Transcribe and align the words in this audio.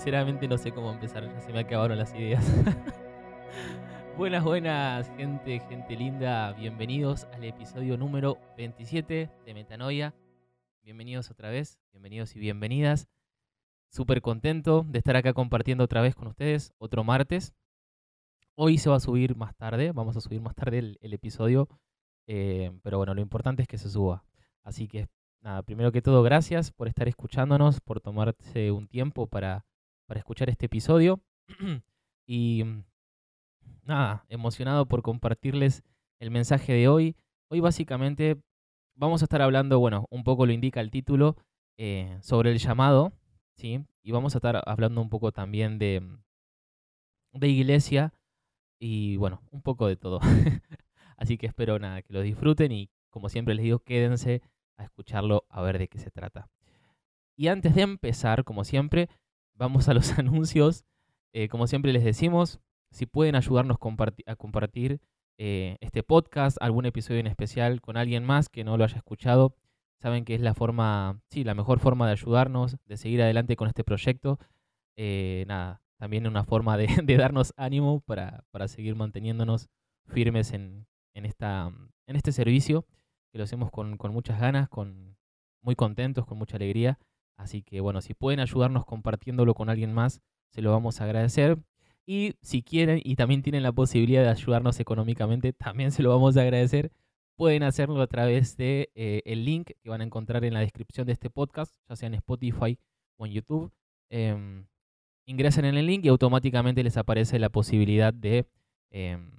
sinceramente 0.00 0.48
no 0.48 0.56
sé 0.56 0.72
cómo 0.72 0.90
empezar, 0.90 1.30
ya 1.30 1.40
se 1.40 1.52
me 1.52 1.60
acabaron 1.60 1.98
las 1.98 2.14
ideas. 2.14 2.42
buenas, 4.16 4.42
buenas, 4.42 5.10
gente, 5.18 5.60
gente 5.60 5.94
linda. 5.94 6.54
Bienvenidos 6.54 7.26
al 7.34 7.44
episodio 7.44 7.98
número 7.98 8.38
27 8.56 9.30
de 9.44 9.54
Metanoia. 9.54 10.14
Bienvenidos 10.82 11.30
otra 11.30 11.50
vez, 11.50 11.78
bienvenidos 11.92 12.34
y 12.34 12.38
bienvenidas. 12.38 13.08
Súper 13.90 14.22
contento 14.22 14.86
de 14.88 15.00
estar 15.00 15.16
acá 15.16 15.34
compartiendo 15.34 15.84
otra 15.84 16.00
vez 16.00 16.14
con 16.14 16.28
ustedes, 16.28 16.72
otro 16.78 17.04
martes. 17.04 17.52
Hoy 18.54 18.78
se 18.78 18.88
va 18.88 18.96
a 18.96 19.00
subir 19.00 19.36
más 19.36 19.54
tarde, 19.54 19.92
vamos 19.92 20.16
a 20.16 20.22
subir 20.22 20.40
más 20.40 20.54
tarde 20.54 20.78
el, 20.78 21.12
episodio, 21.12 21.68
eh, 22.26 22.72
pero 22.82 22.96
bueno, 22.96 23.12
lo 23.12 23.20
importante 23.20 23.60
es 23.60 23.68
que 23.68 23.76
se 23.76 23.90
suba. 23.90 24.24
Así 24.62 24.88
que 24.88 25.08
nada, 25.42 25.62
primero 25.62 25.92
que 25.92 26.00
todo, 26.00 26.22
gracias 26.22 26.70
por 26.70 26.88
estar 26.88 27.06
escuchándonos, 27.06 27.82
por 27.82 28.00
tomarse 28.00 28.70
un 28.70 28.88
tiempo 28.88 29.26
para, 29.26 29.66
escuchar 30.18 30.50
este 30.50 30.66
episodio. 30.66 31.20
y 32.26 32.64
nada, 33.84 34.24
emocionado 34.28 34.86
por 34.86 35.02
compartirles 35.02 35.82
el 36.18 36.30
mensaje 36.30 36.72
de 36.72 36.88
hoy. 36.88 37.16
Hoy 37.48 37.60
básicamente 37.60 38.40
vamos 38.94 39.22
a 39.22 39.24
estar 39.24 39.42
hablando, 39.42 39.78
bueno, 39.78 40.06
un 40.10 40.24
poco 40.24 40.46
lo 40.46 40.52
indica 40.52 40.80
el 40.80 40.90
título, 40.90 41.36
eh, 41.78 42.18
sobre 42.20 42.52
el 42.52 42.58
llamado, 42.58 43.12
¿sí? 43.56 43.84
Y 44.02 44.12
vamos 44.12 44.34
a 44.34 44.38
estar 44.38 44.62
hablando 44.66 45.00
un 45.00 45.08
poco 45.08 45.32
también 45.32 45.78
de, 45.78 46.02
de 47.32 47.48
iglesia 47.48 48.12
y 48.78 49.16
bueno, 49.16 49.42
un 49.50 49.62
poco 49.62 49.86
de 49.86 49.96
todo. 49.96 50.20
Así 51.16 51.38
que 51.38 51.46
espero 51.46 51.78
nada, 51.78 52.02
que 52.02 52.12
lo 52.12 52.20
disfruten 52.22 52.72
y 52.72 52.90
como 53.10 53.28
siempre 53.28 53.54
les 53.54 53.64
digo, 53.64 53.80
quédense 53.80 54.42
a 54.76 54.84
escucharlo 54.84 55.46
a 55.48 55.60
ver 55.62 55.78
de 55.78 55.88
qué 55.88 55.98
se 55.98 56.10
trata. 56.10 56.50
Y 57.36 57.48
antes 57.48 57.74
de 57.74 57.82
empezar, 57.82 58.44
como 58.44 58.64
siempre, 58.64 59.08
vamos 59.60 59.88
a 59.88 59.94
los 59.94 60.10
anuncios. 60.18 60.84
Eh, 61.32 61.48
como 61.48 61.68
siempre 61.68 61.92
les 61.92 62.02
decimos, 62.02 62.58
si 62.90 63.06
pueden 63.06 63.36
ayudarnos 63.36 63.76
a 64.26 64.36
compartir 64.36 65.00
eh, 65.38 65.76
este 65.80 66.02
podcast, 66.02 66.56
algún 66.60 66.86
episodio 66.86 67.20
en 67.20 67.28
especial 67.28 67.80
con 67.80 67.96
alguien 67.96 68.24
más 68.24 68.48
que 68.48 68.64
no 68.64 68.76
lo 68.76 68.82
haya 68.84 68.96
escuchado, 68.96 69.54
saben 70.00 70.24
que 70.24 70.34
es 70.34 70.40
la 70.40 70.54
forma, 70.54 71.20
sí, 71.28 71.44
la 71.44 71.54
mejor 71.54 71.78
forma 71.78 72.06
de 72.06 72.12
ayudarnos, 72.12 72.78
de 72.86 72.96
seguir 72.96 73.22
adelante 73.22 73.54
con 73.54 73.68
este 73.68 73.84
proyecto. 73.84 74.40
Eh, 74.96 75.44
nada, 75.46 75.82
también 75.98 76.26
una 76.26 76.44
forma 76.44 76.76
de, 76.76 76.86
darnos 77.16 77.52
ánimo 77.56 78.00
para, 78.00 78.42
seguir 78.66 78.96
manteniéndonos 78.96 79.68
firmes 80.06 80.52
en, 80.52 80.86
esta, 81.14 81.70
en 82.06 82.16
este 82.16 82.32
servicio 82.32 82.86
que 83.30 83.38
lo 83.38 83.44
hacemos 83.44 83.70
con, 83.70 83.96
muchas 84.10 84.40
ganas, 84.40 84.68
con 84.68 85.16
muy 85.62 85.76
contentos, 85.76 86.26
con 86.26 86.38
mucha 86.38 86.56
alegría. 86.56 86.98
Así 87.40 87.62
que 87.62 87.80
bueno, 87.80 88.02
si 88.02 88.12
pueden 88.12 88.40
ayudarnos 88.40 88.84
compartiéndolo 88.84 89.54
con 89.54 89.70
alguien 89.70 89.94
más, 89.94 90.20
se 90.50 90.60
lo 90.60 90.70
vamos 90.70 91.00
a 91.00 91.04
agradecer. 91.04 91.58
Y 92.06 92.34
si 92.42 92.62
quieren 92.62 93.00
y 93.02 93.16
también 93.16 93.42
tienen 93.42 93.62
la 93.62 93.72
posibilidad 93.72 94.22
de 94.22 94.28
ayudarnos 94.28 94.78
económicamente, 94.80 95.52
también 95.52 95.90
se 95.90 96.02
lo 96.02 96.10
vamos 96.10 96.36
a 96.36 96.42
agradecer. 96.42 96.92
Pueden 97.36 97.62
hacerlo 97.62 98.02
a 98.02 98.06
través 98.06 98.56
de 98.56 98.90
eh, 98.94 99.22
el 99.24 99.44
link 99.44 99.70
que 99.80 99.88
van 99.88 100.02
a 100.02 100.04
encontrar 100.04 100.44
en 100.44 100.52
la 100.54 100.60
descripción 100.60 101.06
de 101.06 101.14
este 101.14 101.30
podcast, 101.30 101.74
ya 101.88 101.96
sea 101.96 102.08
en 102.08 102.14
Spotify 102.14 102.78
o 103.16 103.26
en 103.26 103.32
YouTube. 103.32 103.72
Em, 104.10 104.66
ingresan 105.24 105.64
en 105.64 105.76
el 105.78 105.86
link 105.86 106.04
y 106.04 106.08
automáticamente 106.08 106.82
les 106.82 106.96
aparece 106.96 107.38
la 107.38 107.48
posibilidad 107.48 108.12
de, 108.12 108.46
em, 108.90 109.30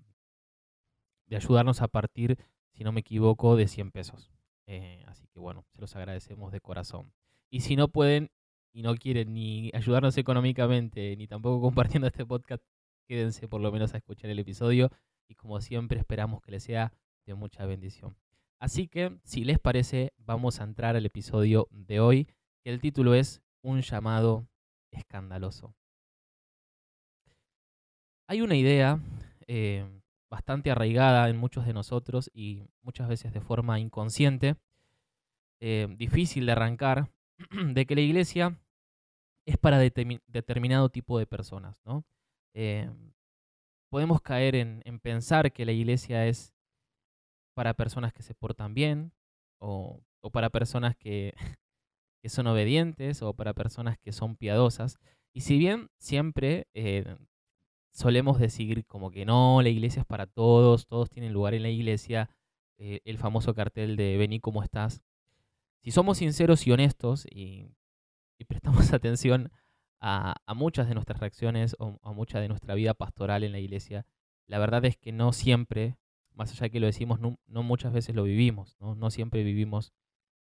de 1.28 1.36
ayudarnos 1.36 1.82
a 1.82 1.88
partir 1.88 2.38
si 2.72 2.84
no 2.84 2.92
me 2.92 3.02
equivoco, 3.02 3.56
de 3.56 3.68
100 3.68 3.92
pesos. 3.92 4.32
Eh, 4.66 5.04
así 5.08 5.28
que 5.28 5.40
bueno, 5.40 5.66
se 5.74 5.80
los 5.80 5.96
agradecemos 5.96 6.52
de 6.52 6.62
corazón. 6.62 7.12
Y 7.52 7.60
si 7.60 7.76
no 7.76 7.90
pueden 7.90 8.32
y 8.74 8.82
no 8.82 8.96
quieren 8.96 9.34
ni 9.34 9.70
ayudarnos 9.74 10.18
económicamente, 10.18 11.16
ni 11.18 11.28
tampoco 11.28 11.62
compartiendo 12.02 12.08
este 12.08 12.26
podcast, 12.26 12.64
quédense 13.08 13.48
por 13.48 13.62
lo 13.62 13.72
menos 13.72 13.94
a 13.94 13.98
escuchar 13.98 14.30
el 14.30 14.40
episodio 14.40 14.90
y 15.28 15.36
como 15.36 15.60
siempre 15.62 16.00
esperamos 16.00 16.42
que 16.42 16.52
les 16.52 16.64
sea 16.64 16.94
de 17.26 17.36
mucha 17.36 17.66
bendición. 17.66 18.16
Así 18.60 18.88
que, 18.88 19.18
si 19.24 19.44
les 19.44 19.60
parece, 19.60 20.14
vamos 20.18 20.62
a 20.62 20.64
entrar 20.64 20.96
al 20.96 21.06
episodio 21.06 21.68
de 21.72 22.00
hoy, 22.00 22.28
que 22.64 22.70
el 22.72 22.80
título 22.80 23.16
es 23.16 23.42
Un 23.62 23.82
llamado 23.82 24.48
escandaloso. 24.92 25.74
Hay 28.28 28.42
una 28.42 28.56
idea 28.56 29.00
eh, 29.48 29.86
bastante 30.30 30.72
arraigada 30.72 31.28
en 31.28 31.38
muchos 31.38 31.66
de 31.66 31.74
nosotros 31.74 32.30
y 32.34 32.64
muchas 32.82 33.10
veces 33.10 33.34
de 33.34 33.42
forma 33.42 33.80
inconsciente, 33.80 34.56
eh, 35.60 35.88
difícil 35.98 36.46
de 36.46 36.52
arrancar, 36.54 37.10
de 37.74 37.86
que 37.86 37.96
la 37.96 38.02
iglesia 38.02 38.58
es 39.46 39.58
para 39.58 39.80
determinado 39.80 40.90
tipo 40.90 41.18
de 41.20 41.26
personas. 41.26 41.76
¿no? 41.86 42.04
Eh, 42.54 42.90
podemos 43.90 44.22
caer 44.22 44.56
en, 44.56 45.00
pensar 45.00 45.52
que 45.52 45.66
la 45.66 45.72
iglesia 45.72 46.28
es 46.28 46.54
para 47.54 47.74
personas 47.74 48.14
que 48.14 48.24
se 48.24 48.34
portan 48.34 48.74
bien 48.74 49.12
o, 49.60 50.02
para 50.32 50.50
personas 50.50 50.96
que, 50.98 51.34
son 52.26 52.48
obedientes 52.48 53.22
o 53.22 53.34
para 53.34 53.54
personas 53.54 53.98
que 53.98 54.12
son 54.12 54.36
piadosas. 54.36 54.98
Y 55.34 55.42
si 55.42 55.58
bien 55.58 55.90
siempre 55.98 56.68
eh, 56.74 57.18
solemos 57.94 58.40
decir 58.40 58.86
como 58.86 59.12
que 59.12 59.26
no, 59.26 59.62
la 59.62 59.70
iglesia 59.70 60.02
es 60.02 60.06
para 60.06 60.28
todos, 60.28 60.88
todos 60.88 61.10
tienen 61.10 61.34
lugar 61.34 61.54
en 61.54 61.64
la 61.64 61.70
iglesia, 61.70 62.30
eh, 62.78 63.00
el 63.06 63.18
famoso 63.18 63.54
cartel 63.54 63.96
de 63.96 64.18
vení 64.18 64.40
como 64.40 64.64
estás. 64.64 65.02
Si 65.84 65.92
somos 65.92 66.20
sinceros 66.20 66.68
y 66.68 66.72
honestos 66.72 67.26
y, 67.30 67.72
prestamos 68.48 68.92
atención 68.94 69.52
a, 70.00 70.36
muchas 70.56 70.88
de 70.88 70.94
nuestras 70.96 71.20
reacciones 71.20 71.76
o 71.80 72.00
a 72.02 72.12
mucha 72.12 72.40
de 72.40 72.48
nuestra 72.48 72.76
vida 72.76 72.94
pastoral 72.94 73.44
en 73.44 73.52
la 73.52 73.60
iglesia, 73.60 74.06
la 74.48 74.60
verdad 74.60 74.84
es 74.86 74.98
que 74.98 75.12
no 75.12 75.32
siempre, 75.34 75.98
más 76.34 76.52
allá 76.52 76.64
de 76.64 76.72
que 76.72 76.80
lo 76.80 76.88
decimos, 76.88 77.20
no, 77.20 77.38
muchas 77.64 77.94
veces 77.94 78.16
lo 78.16 78.24
vivimos, 78.24 78.78
no, 78.80 79.10
siempre 79.12 79.44
vivimos 79.44 79.94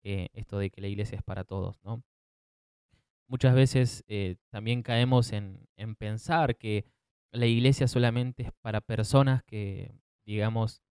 eh, 0.02 0.28
esto 0.32 0.58
de 0.58 0.70
que 0.70 0.80
la 0.80 0.88
iglesia 0.88 1.16
es 1.16 1.22
para 1.22 1.44
todos, 1.44 1.82
¿no? 1.84 2.02
Muchas 3.28 3.54
veces 3.54 4.04
eh, 4.08 4.36
también 4.50 4.82
caemos 4.82 5.32
en, 5.32 5.66
en 5.76 5.94
pensar 5.94 6.56
que 6.56 6.84
la 7.30 7.46
iglesia 7.46 7.88
solamente 7.88 8.42
es 8.42 8.52
para 8.60 8.80
personas 8.82 9.42
que, 9.44 9.94
digamos, 10.26 10.82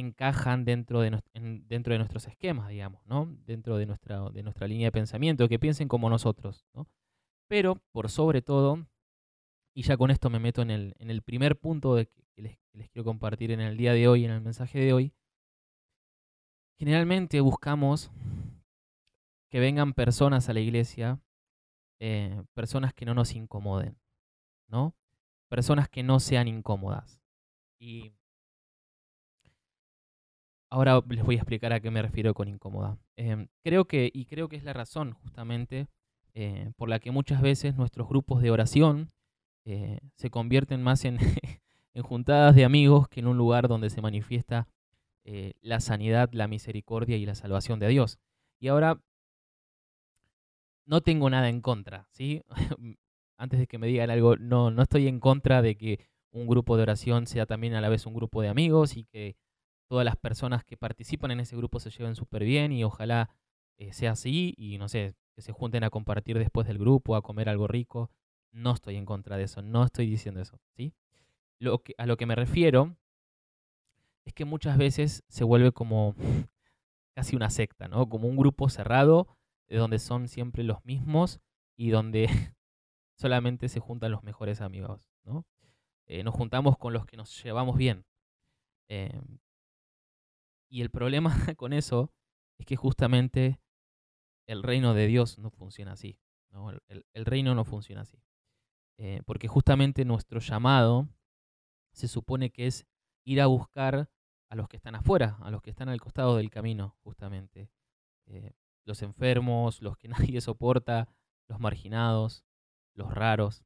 encajan 0.00 0.64
dentro 0.64 1.00
de, 1.00 1.22
dentro 1.68 1.92
de 1.92 1.98
nuestros 1.98 2.26
esquemas, 2.26 2.68
digamos, 2.68 3.06
¿no? 3.06 3.26
Dentro 3.46 3.76
de 3.76 3.86
nuestra, 3.86 4.28
de 4.30 4.42
nuestra 4.42 4.66
línea 4.66 4.88
de 4.88 4.92
pensamiento, 4.92 5.48
que 5.48 5.58
piensen 5.58 5.86
como 5.86 6.10
nosotros, 6.10 6.66
¿no? 6.74 6.88
Pero, 7.48 7.76
por 7.92 8.10
sobre 8.10 8.42
todo, 8.42 8.86
y 9.74 9.82
ya 9.82 9.96
con 9.96 10.10
esto 10.10 10.30
me 10.30 10.38
meto 10.38 10.62
en 10.62 10.70
el, 10.70 10.94
en 10.98 11.10
el 11.10 11.22
primer 11.22 11.58
punto 11.58 11.94
de 11.94 12.06
que, 12.06 12.24
les, 12.36 12.58
quiero 12.90 13.04
compartir 13.04 13.50
en 13.50 13.60
el 13.60 13.76
día 13.76 13.92
de 13.92 14.08
hoy, 14.08 14.24
en 14.24 14.30
el 14.30 14.40
mensaje 14.40 14.78
de 14.78 14.92
hoy, 14.92 15.12
generalmente 16.78 17.40
buscamos 17.40 18.10
que 19.50 19.60
vengan 19.60 19.92
personas 19.92 20.48
a 20.48 20.52
la 20.52 20.60
iglesia, 20.60 21.20
eh, 22.00 22.42
personas 22.54 22.94
que 22.94 23.04
no 23.04 23.14
nos 23.14 23.34
incomoden, 23.34 23.98
¿no? 24.68 24.94
Personas 25.48 25.88
que 25.88 26.02
no 26.02 26.20
sean 26.20 26.48
incómodas. 26.48 27.20
Y 27.78 28.12
ahora 30.70 31.02
les 31.08 31.24
voy 31.24 31.34
a 31.34 31.38
explicar 31.38 31.72
a 31.72 31.80
qué 31.80 31.90
me 31.90 32.00
refiero 32.00 32.32
con 32.32 32.48
incómoda. 32.48 32.96
Em, 33.16 33.48
creo 33.62 33.86
que, 33.86 34.10
y 34.12 34.24
creo 34.26 34.48
que 34.48 34.56
es 34.56 34.64
la 34.64 34.72
razón 34.72 35.12
justamente 35.12 35.88
eh, 36.34 36.70
por 36.76 36.88
la 36.88 37.00
que 37.00 37.10
muchas 37.10 37.42
veces 37.42 37.76
nuestros 37.76 38.08
grupos 38.08 38.40
de 38.40 38.50
oración 38.50 39.12
eh, 39.64 39.98
se 40.14 40.30
convierten 40.30 40.82
más 40.82 41.04
en, 41.04 41.18
en, 41.94 42.02
juntadas 42.02 42.54
de 42.54 42.64
amigos 42.64 43.08
que 43.08 43.20
en 43.20 43.26
un 43.26 43.36
lugar 43.36 43.68
donde 43.68 43.90
se 43.90 44.00
manifiesta 44.00 44.68
eh, 45.24 45.52
la 45.60 45.80
sanidad, 45.80 46.30
la 46.32 46.48
misericordia 46.48 47.16
y 47.16 47.26
la 47.26 47.34
salvación 47.34 47.80
de 47.80 47.88
Dios. 47.88 48.18
Y 48.58 48.68
ahora 48.68 49.00
no 50.86 51.00
tengo 51.02 51.28
nada 51.30 51.48
en 51.48 51.60
contra, 51.60 52.06
¿sí? 52.10 52.42
antes 53.36 53.58
de 53.58 53.66
que 53.66 53.78
me 53.78 53.86
digan 53.86 54.10
algo, 54.10 54.36
no, 54.36 54.70
no 54.70 54.82
estoy 54.82 55.08
en 55.08 55.20
contra 55.20 55.62
de 55.62 55.76
que 55.76 56.00
un 56.30 56.46
grupo 56.46 56.76
de 56.76 56.82
oración 56.84 57.26
sea 57.26 57.46
también 57.46 57.74
a 57.74 57.80
la 57.80 57.88
vez 57.88 58.06
un 58.06 58.14
grupo 58.14 58.40
de 58.42 58.48
amigos 58.48 58.96
y 58.96 59.04
que 59.04 59.36
todas 59.90 60.04
las 60.04 60.14
personas 60.14 60.64
que 60.64 60.76
participan 60.76 61.32
en 61.32 61.40
ese 61.40 61.56
grupo 61.56 61.80
se 61.80 61.90
lleven 61.90 62.14
súper 62.14 62.44
bien 62.44 62.70
y 62.70 62.84
ojalá 62.84 63.28
eh, 63.76 63.92
sea 63.92 64.12
así 64.12 64.54
y 64.56 64.78
no 64.78 64.88
sé, 64.88 65.16
que 65.34 65.42
se 65.42 65.50
junten 65.50 65.82
a 65.82 65.90
compartir 65.90 66.38
después 66.38 66.68
del 66.68 66.78
grupo, 66.78 67.16
a 67.16 67.22
comer 67.22 67.48
algo 67.48 67.66
rico. 67.66 68.08
No 68.52 68.72
estoy 68.72 68.94
en 68.94 69.04
contra 69.04 69.36
de 69.36 69.42
eso, 69.42 69.62
no 69.62 69.82
estoy 69.82 70.08
diciendo 70.08 70.40
eso, 70.40 70.60
¿sí? 70.76 70.94
Lo 71.58 71.82
que, 71.82 71.94
a 71.98 72.06
lo 72.06 72.16
que 72.16 72.26
me 72.26 72.36
refiero 72.36 72.96
es 74.24 74.32
que 74.32 74.44
muchas 74.44 74.78
veces 74.78 75.24
se 75.26 75.42
vuelve 75.42 75.72
como 75.72 76.14
casi 77.16 77.34
una 77.34 77.50
secta, 77.50 77.88
¿no? 77.88 78.08
Como 78.08 78.28
un 78.28 78.36
grupo 78.36 78.68
cerrado, 78.68 79.26
de 79.66 79.78
donde 79.78 79.98
son 79.98 80.28
siempre 80.28 80.62
los 80.62 80.84
mismos 80.84 81.40
y 81.76 81.90
donde 81.90 82.28
solamente 83.18 83.68
se 83.68 83.80
juntan 83.80 84.12
los 84.12 84.22
mejores 84.22 84.60
amigos, 84.60 85.10
¿no? 85.24 85.44
Eh, 86.06 86.22
nos 86.22 86.34
juntamos 86.36 86.78
con 86.78 86.92
los 86.92 87.06
que 87.06 87.16
nos 87.16 87.42
llevamos 87.42 87.76
bien. 87.76 88.04
Em, 88.88 89.40
y 90.70 90.80
el 90.82 90.90
problema 90.90 91.30
con 91.56 91.72
eso 91.72 92.12
es 92.58 92.66
que 92.66 92.76
justamente 92.76 93.60
el 94.46 94.62
reino 94.62 94.94
de 94.94 95.06
Dios 95.06 95.38
no 95.38 95.50
funciona 95.50 95.92
así. 95.92 96.18
El, 96.88 97.24
reino 97.24 97.54
no 97.54 97.64
funciona 97.64 98.02
así. 98.02 98.22
Eh, 98.98 99.22
porque 99.24 99.48
justamente 99.48 100.04
nuestro 100.04 100.40
llamado 100.40 101.08
se 101.92 102.08
supone 102.08 102.50
que 102.50 102.66
es 102.66 102.86
ir 103.24 103.40
a 103.40 103.46
buscar 103.46 104.10
a 104.48 104.56
los 104.56 104.68
que 104.68 104.76
están 104.76 104.94
afuera, 104.94 105.38
a 105.42 105.50
los 105.50 105.62
que 105.62 105.70
están 105.70 105.88
al 105.88 106.00
costado 106.00 106.36
del 106.36 106.50
camino, 106.50 106.96
justamente. 107.02 107.70
Eh, 108.26 108.52
los 108.84 109.02
enfermos, 109.02 109.82
los 109.82 109.96
que 109.96 110.08
nadie 110.34 110.40
soporta, 110.40 111.08
los 111.48 111.60
marginados, 111.60 112.44
los 112.94 113.12
raros. 113.12 113.64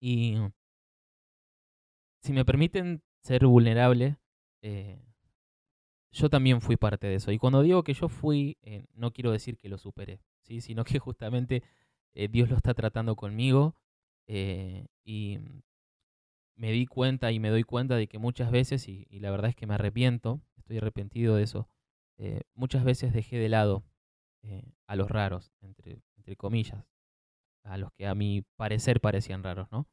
Y 0.00 0.36
si 2.22 2.32
me 2.32 2.44
permiten 2.44 3.02
ser 3.22 3.46
vulnerable, 3.46 4.18
eh, 4.62 5.05
yo 6.16 6.30
también 6.30 6.60
fui 6.60 6.76
parte 6.76 7.06
de 7.06 7.16
eso. 7.16 7.32
Y 7.32 7.38
cuando 7.38 7.62
digo 7.62 7.82
que 7.82 7.94
yo 7.94 8.08
fui, 8.08 8.58
eh, 8.62 8.84
no 8.94 9.12
quiero 9.12 9.32
decir 9.32 9.56
que 9.56 9.68
lo 9.68 9.78
superé, 9.78 10.20
¿sí? 10.42 10.60
sino 10.60 10.84
que 10.84 10.98
justamente 10.98 11.62
Dios 12.30 12.48
lo 12.48 12.56
está 12.56 12.72
tratando 12.72 13.14
conmigo. 13.14 13.74
y 14.26 15.38
me 16.56 16.72
di 16.72 16.86
cuenta 16.86 17.30
y 17.32 17.38
me 17.38 17.50
doy 17.50 17.62
cuenta 17.62 17.96
de 17.96 18.08
que 18.08 18.18
muchas 18.18 18.50
veces, 18.50 18.88
y, 18.88 19.06
la 19.20 19.30
verdad 19.30 19.50
es 19.50 19.56
que 19.56 19.66
me 19.66 19.74
arrepiento, 19.74 20.40
estoy 20.56 20.78
arrepentido 20.78 21.36
de 21.36 21.44
eso, 21.44 21.68
eh, 22.18 22.40
muchas 22.54 22.82
veces 22.82 23.12
dejé 23.12 23.36
de 23.36 23.48
lado 23.48 23.84
eh, 24.42 24.72
a 24.86 24.96
los 24.96 25.10
raros, 25.10 25.52
entre, 25.60 26.00
entre 26.16 26.36
comillas, 26.36 26.84
a 27.62 27.76
los 27.76 27.92
que 27.92 28.06
a 28.06 28.14
mi 28.14 28.42
parecer 28.56 29.00
parecían 29.00 29.42
raros, 29.42 29.70
¿no? 29.70 29.86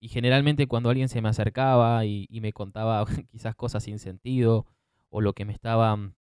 Eh, 0.00 0.06
y 0.06 0.08
generalmente 0.08 0.66
cuando 0.66 0.90
alguien 0.90 1.08
se 1.08 1.20
me 1.20 1.28
acercaba 1.28 2.04
y, 2.04 2.26
me 2.40 2.52
contaba 2.52 3.04
quizás 3.30 3.54
cosas 3.54 3.84
sin 3.84 3.98
sentido, 3.98 4.66
o 5.10 5.20
lo 5.20 5.32
que 5.32 5.44
me 5.44 5.52
estaban 5.52 6.16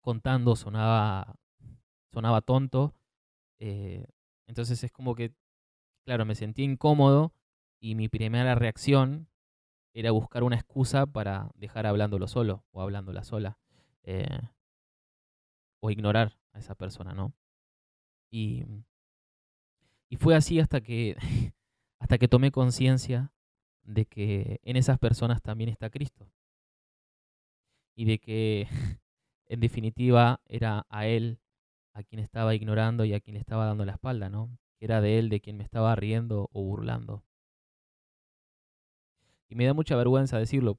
contando 0.00 0.56
sonaba, 0.56 1.36
sonaba 2.12 2.40
tonto, 2.42 2.94
entonces 4.46 4.84
es 4.84 4.92
como 4.92 5.14
que, 5.14 5.32
claro, 6.04 6.26
me 6.26 6.34
sentí 6.34 6.64
incómodo 6.64 7.32
y 7.80 7.94
mi 7.94 8.08
primera 8.08 8.54
reacción 8.54 9.28
era 9.94 10.10
buscar 10.10 10.42
una 10.42 10.56
excusa 10.56 11.06
para 11.06 11.50
dejar 11.54 11.86
hablándolo 11.86 12.28
solo 12.28 12.64
o 12.72 12.82
hablándola 12.82 13.24
sola. 13.24 13.58
Eh, 14.02 14.40
o 15.84 15.90
ignorar 15.90 16.38
a 16.52 16.58
esa 16.58 16.74
persona, 16.74 17.12
¿no? 17.12 17.34
Y, 18.30 18.64
y 20.08 20.16
fue 20.16 20.34
así 20.34 20.58
hasta 20.58 20.80
que, 20.80 21.16
hasta 22.04 22.18
que 22.18 22.28
tomé 22.28 22.50
conciencia 22.50 23.32
de 23.82 24.04
que 24.04 24.60
en 24.62 24.76
esas 24.76 24.98
personas 24.98 25.40
también 25.40 25.70
está 25.70 25.88
Cristo. 25.88 26.30
Y 27.96 28.04
de 28.04 28.18
que, 28.18 28.68
en 29.46 29.60
definitiva, 29.60 30.42
era 30.44 30.84
a 30.90 31.06
Él 31.06 31.40
a 31.94 32.02
quien 32.02 32.20
estaba 32.20 32.54
ignorando 32.54 33.06
y 33.06 33.14
a 33.14 33.20
quien 33.20 33.34
le 33.34 33.40
estaba 33.40 33.64
dando 33.64 33.86
la 33.86 33.92
espalda, 33.92 34.28
¿no? 34.28 34.54
Era 34.80 35.00
de 35.00 35.18
Él 35.18 35.30
de 35.30 35.40
quien 35.40 35.56
me 35.56 35.64
estaba 35.64 35.96
riendo 35.96 36.50
o 36.52 36.62
burlando. 36.62 37.24
Y 39.48 39.54
me 39.54 39.64
da 39.64 39.72
mucha 39.72 39.96
vergüenza 39.96 40.36
decirlo, 40.38 40.78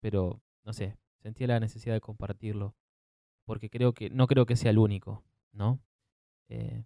pero 0.00 0.42
no 0.62 0.74
sé, 0.74 0.98
sentía 1.22 1.46
la 1.46 1.60
necesidad 1.60 1.94
de 1.94 2.02
compartirlo, 2.02 2.76
porque 3.46 3.70
creo 3.70 3.94
que 3.94 4.10
no 4.10 4.26
creo 4.26 4.44
que 4.44 4.56
sea 4.56 4.72
el 4.72 4.78
único, 4.78 5.24
¿no? 5.52 5.80
Eh, 6.50 6.84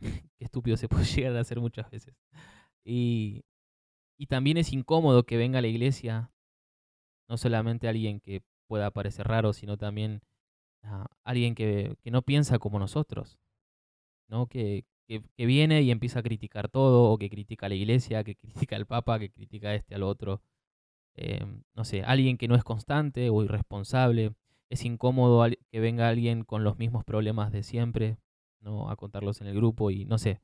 qué 0.38 0.44
estúpido 0.44 0.76
se 0.76 0.88
puede 0.88 1.04
llegar 1.04 1.36
a 1.36 1.40
hacer 1.40 1.60
muchas 1.60 1.90
veces. 1.90 2.14
Y, 2.84 3.44
y 4.16 4.26
también 4.26 4.56
es 4.56 4.72
incómodo 4.72 5.24
que 5.24 5.36
venga 5.36 5.58
a 5.58 5.62
la 5.62 5.68
iglesia 5.68 6.32
no 7.28 7.36
solamente 7.36 7.88
alguien 7.88 8.20
que 8.20 8.42
pueda 8.66 8.90
parecer 8.90 9.28
raro, 9.28 9.52
sino 9.52 9.76
también 9.76 10.22
alguien 11.24 11.54
que, 11.54 11.96
que, 12.02 12.10
no 12.10 12.22
piensa 12.22 12.58
como 12.58 12.78
nosotros, 12.78 13.38
¿no? 14.28 14.46
Que, 14.46 14.86
que, 15.06 15.46
viene 15.46 15.82
y 15.82 15.90
empieza 15.90 16.20
a 16.20 16.22
criticar 16.22 16.68
todo, 16.68 17.10
o 17.10 17.18
que 17.18 17.30
critica 17.30 17.66
a 17.66 17.68
la 17.68 17.74
iglesia, 17.74 18.24
que 18.24 18.36
critica 18.70 18.76
al 18.76 18.86
papa, 18.86 19.18
que 19.18 19.30
critica 19.30 19.68
a 19.68 19.74
este 19.74 19.94
al 19.94 20.02
otro. 20.02 20.42
Em, 21.14 21.64
no 21.74 21.84
sé, 21.84 22.02
alguien 22.04 22.38
que 22.38 22.48
no 22.48 22.54
es 22.54 22.64
constante 22.64 23.30
o 23.30 23.42
irresponsable. 23.42 24.34
Es 24.70 24.84
incómodo 24.84 25.46
que 25.70 25.80
venga 25.80 26.08
alguien 26.08 26.44
con 26.44 26.64
los 26.64 26.78
mismos 26.78 27.04
problemas 27.04 27.52
de 27.52 27.62
siempre, 27.62 28.18
A 28.90 28.96
contarlos 28.96 29.40
en 29.40 29.48
el 29.48 29.54
grupo 29.56 29.90
y 29.90 30.04
no 30.04 30.18
sé. 30.18 30.40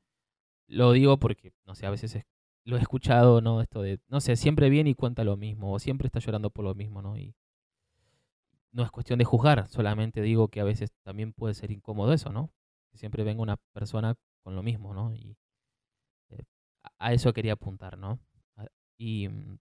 Lo 0.67 0.91
digo 0.91 1.17
porque, 1.17 1.53
no 1.65 1.75
sé, 1.75 1.85
a 1.85 1.91
veces 1.91 2.25
lo 2.65 2.77
he 2.77 2.81
escuchado, 2.81 3.41
¿no? 3.41 3.61
Esto 3.61 3.81
de, 3.81 3.99
no 4.07 4.19
sé, 4.19 4.35
siempre 4.35 4.69
viene 4.69 4.89
y 4.89 4.95
cuenta 4.95 5.23
lo 5.23 5.37
mismo, 5.37 5.73
o 5.73 5.79
siempre 5.79 6.07
está 6.07 6.19
llorando 6.19 6.49
por 6.49 6.65
lo 6.65 6.73
mismo, 6.75 7.01
¿no? 7.01 7.17
Y 7.17 7.35
no 8.71 8.83
es 8.83 8.91
cuestión 8.91 9.19
de 9.19 9.25
juzgar, 9.25 9.69
solamente 9.69 10.21
digo 10.21 10.49
que 10.49 10.59
a 10.59 10.63
veces 10.65 10.91
también 11.03 11.31
puede 11.33 11.53
ser 11.53 11.71
incómodo 11.71 12.11
eso, 12.13 12.31
¿no? 12.31 12.51
Que 12.91 12.97
siempre 12.97 13.23
venga 13.23 13.41
una 13.41 13.57
persona 13.73 14.15
con 14.43 14.55
lo 14.55 14.63
mismo, 14.63 14.93
¿no? 14.93 15.13
Y 15.13 15.37
eh, 16.29 16.43
a 16.99 17.13
eso 17.13 17.33
quería 17.33 17.53
apuntar, 17.53 17.97
¿no? 17.97 18.19
Y 18.97 19.29
mm, 19.29 19.59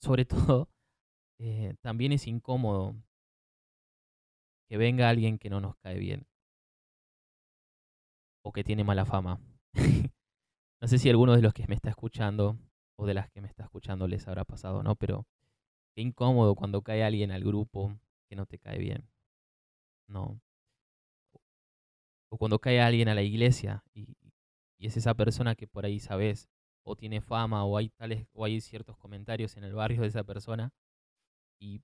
sobre 0.00 0.24
todo, 0.56 0.68
eh, 1.38 1.74
también 1.80 2.12
es 2.12 2.26
incómodo 2.26 2.96
que 4.68 4.76
venga 4.76 5.08
alguien 5.08 5.38
que 5.38 5.50
no 5.50 5.60
nos 5.60 5.76
cae 5.76 5.98
bien 5.98 6.26
o 8.42 8.52
que 8.52 8.64
tiene 8.64 8.84
mala 8.84 9.04
fama. 9.04 9.40
no 10.80 10.88
sé 10.88 10.98
si 10.98 11.08
alguno 11.10 11.34
de 11.34 11.42
los 11.42 11.54
que 11.54 11.66
me 11.66 11.74
está 11.74 11.90
escuchando 11.90 12.58
o 12.96 13.06
de 13.06 13.14
las 13.14 13.30
que 13.30 13.40
me 13.40 13.48
está 13.48 13.64
escuchando 13.64 14.08
les 14.08 14.26
habrá 14.28 14.44
pasado, 14.44 14.82
¿no? 14.82 14.96
Pero 14.96 15.26
qué 15.94 16.02
incómodo 16.02 16.54
cuando 16.54 16.82
cae 16.82 17.04
alguien 17.04 17.32
al 17.32 17.44
grupo 17.44 17.96
que 18.28 18.36
no 18.36 18.46
te 18.46 18.58
cae 18.58 18.78
bien. 18.78 19.08
No 20.06 20.40
o 22.32 22.38
cuando 22.38 22.58
cae 22.58 22.80
alguien 22.80 23.08
a 23.08 23.14
la 23.14 23.22
iglesia 23.22 23.84
y, 23.94 24.16
es 24.78 24.96
esa 24.96 25.14
persona 25.14 25.54
que 25.54 25.68
por 25.68 25.84
ahí 25.84 26.00
sabes 26.00 26.48
o 26.82 26.96
tiene 26.96 27.20
fama 27.20 27.64
o 27.64 27.76
hay 27.76 27.90
tales 27.90 28.26
o 28.32 28.44
hay 28.44 28.60
ciertos 28.60 28.96
comentarios 28.96 29.56
en 29.56 29.62
el 29.62 29.74
barrio 29.74 30.00
de 30.00 30.08
esa 30.08 30.24
persona 30.24 30.72
y, 31.60 31.82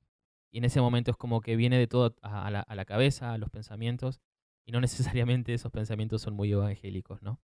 en 0.50 0.64
ese 0.64 0.80
momento 0.80 1.10
es 1.10 1.16
como 1.18 1.42
que 1.42 1.54
viene 1.56 1.78
de 1.78 1.86
todo 1.86 2.16
a, 2.22 2.50
la, 2.50 2.84
cabeza, 2.86 3.34
a 3.34 3.38
los 3.38 3.50
pensamientos 3.50 4.22
y 4.68 4.72
no 4.72 4.80
necesariamente 4.82 5.54
esos 5.54 5.72
pensamientos 5.72 6.20
son 6.20 6.34
muy 6.34 6.52
evangélicos, 6.52 7.22
¿no? 7.22 7.40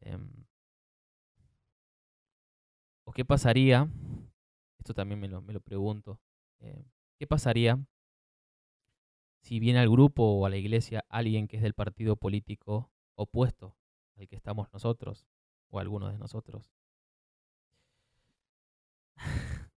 Em, 0.00 0.46
¿O 3.04 3.12
qué 3.12 3.24
pasaría? 3.24 3.90
Esto 4.78 4.94
también 4.94 5.18
me 5.18 5.28
lo, 5.28 5.42
me 5.42 5.52
lo 5.52 5.60
pregunto. 5.60 6.20
Eh, 6.60 6.84
¿Qué 7.18 7.26
pasaría 7.26 7.84
si 9.40 9.58
viene 9.58 9.80
al 9.80 9.90
grupo 9.90 10.22
o 10.22 10.46
a 10.46 10.50
la 10.50 10.56
iglesia 10.56 11.04
alguien 11.08 11.48
que 11.48 11.56
es 11.56 11.62
del 11.62 11.74
partido 11.74 12.14
político 12.14 12.92
opuesto 13.16 13.76
al 14.16 14.28
que 14.28 14.36
estamos 14.36 14.72
nosotros 14.72 15.26
o 15.70 15.80
algunos 15.80 16.12
de 16.12 16.18
nosotros. 16.18 16.72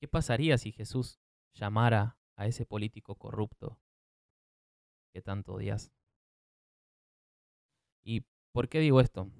¿Qué 0.00 0.06
pasaría 0.06 0.56
si 0.58 0.70
Jesús 0.70 1.18
llamara 1.52 2.16
a 2.36 2.46
ese 2.46 2.64
político 2.64 3.16
corrupto 3.16 3.80
que 5.14 5.22
tanto 5.22 5.54
odias? 5.54 5.90
¿Y 8.04 8.24
por 8.52 8.68
qué 8.68 8.80
digo 8.80 9.00
esto? 9.00 9.30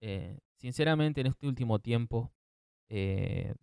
Eh, 0.00 0.38
sinceramente, 0.58 1.20
en 1.22 1.26
este 1.26 1.48
último 1.48 1.80
tiempo 1.80 2.30
eh, 2.88 3.54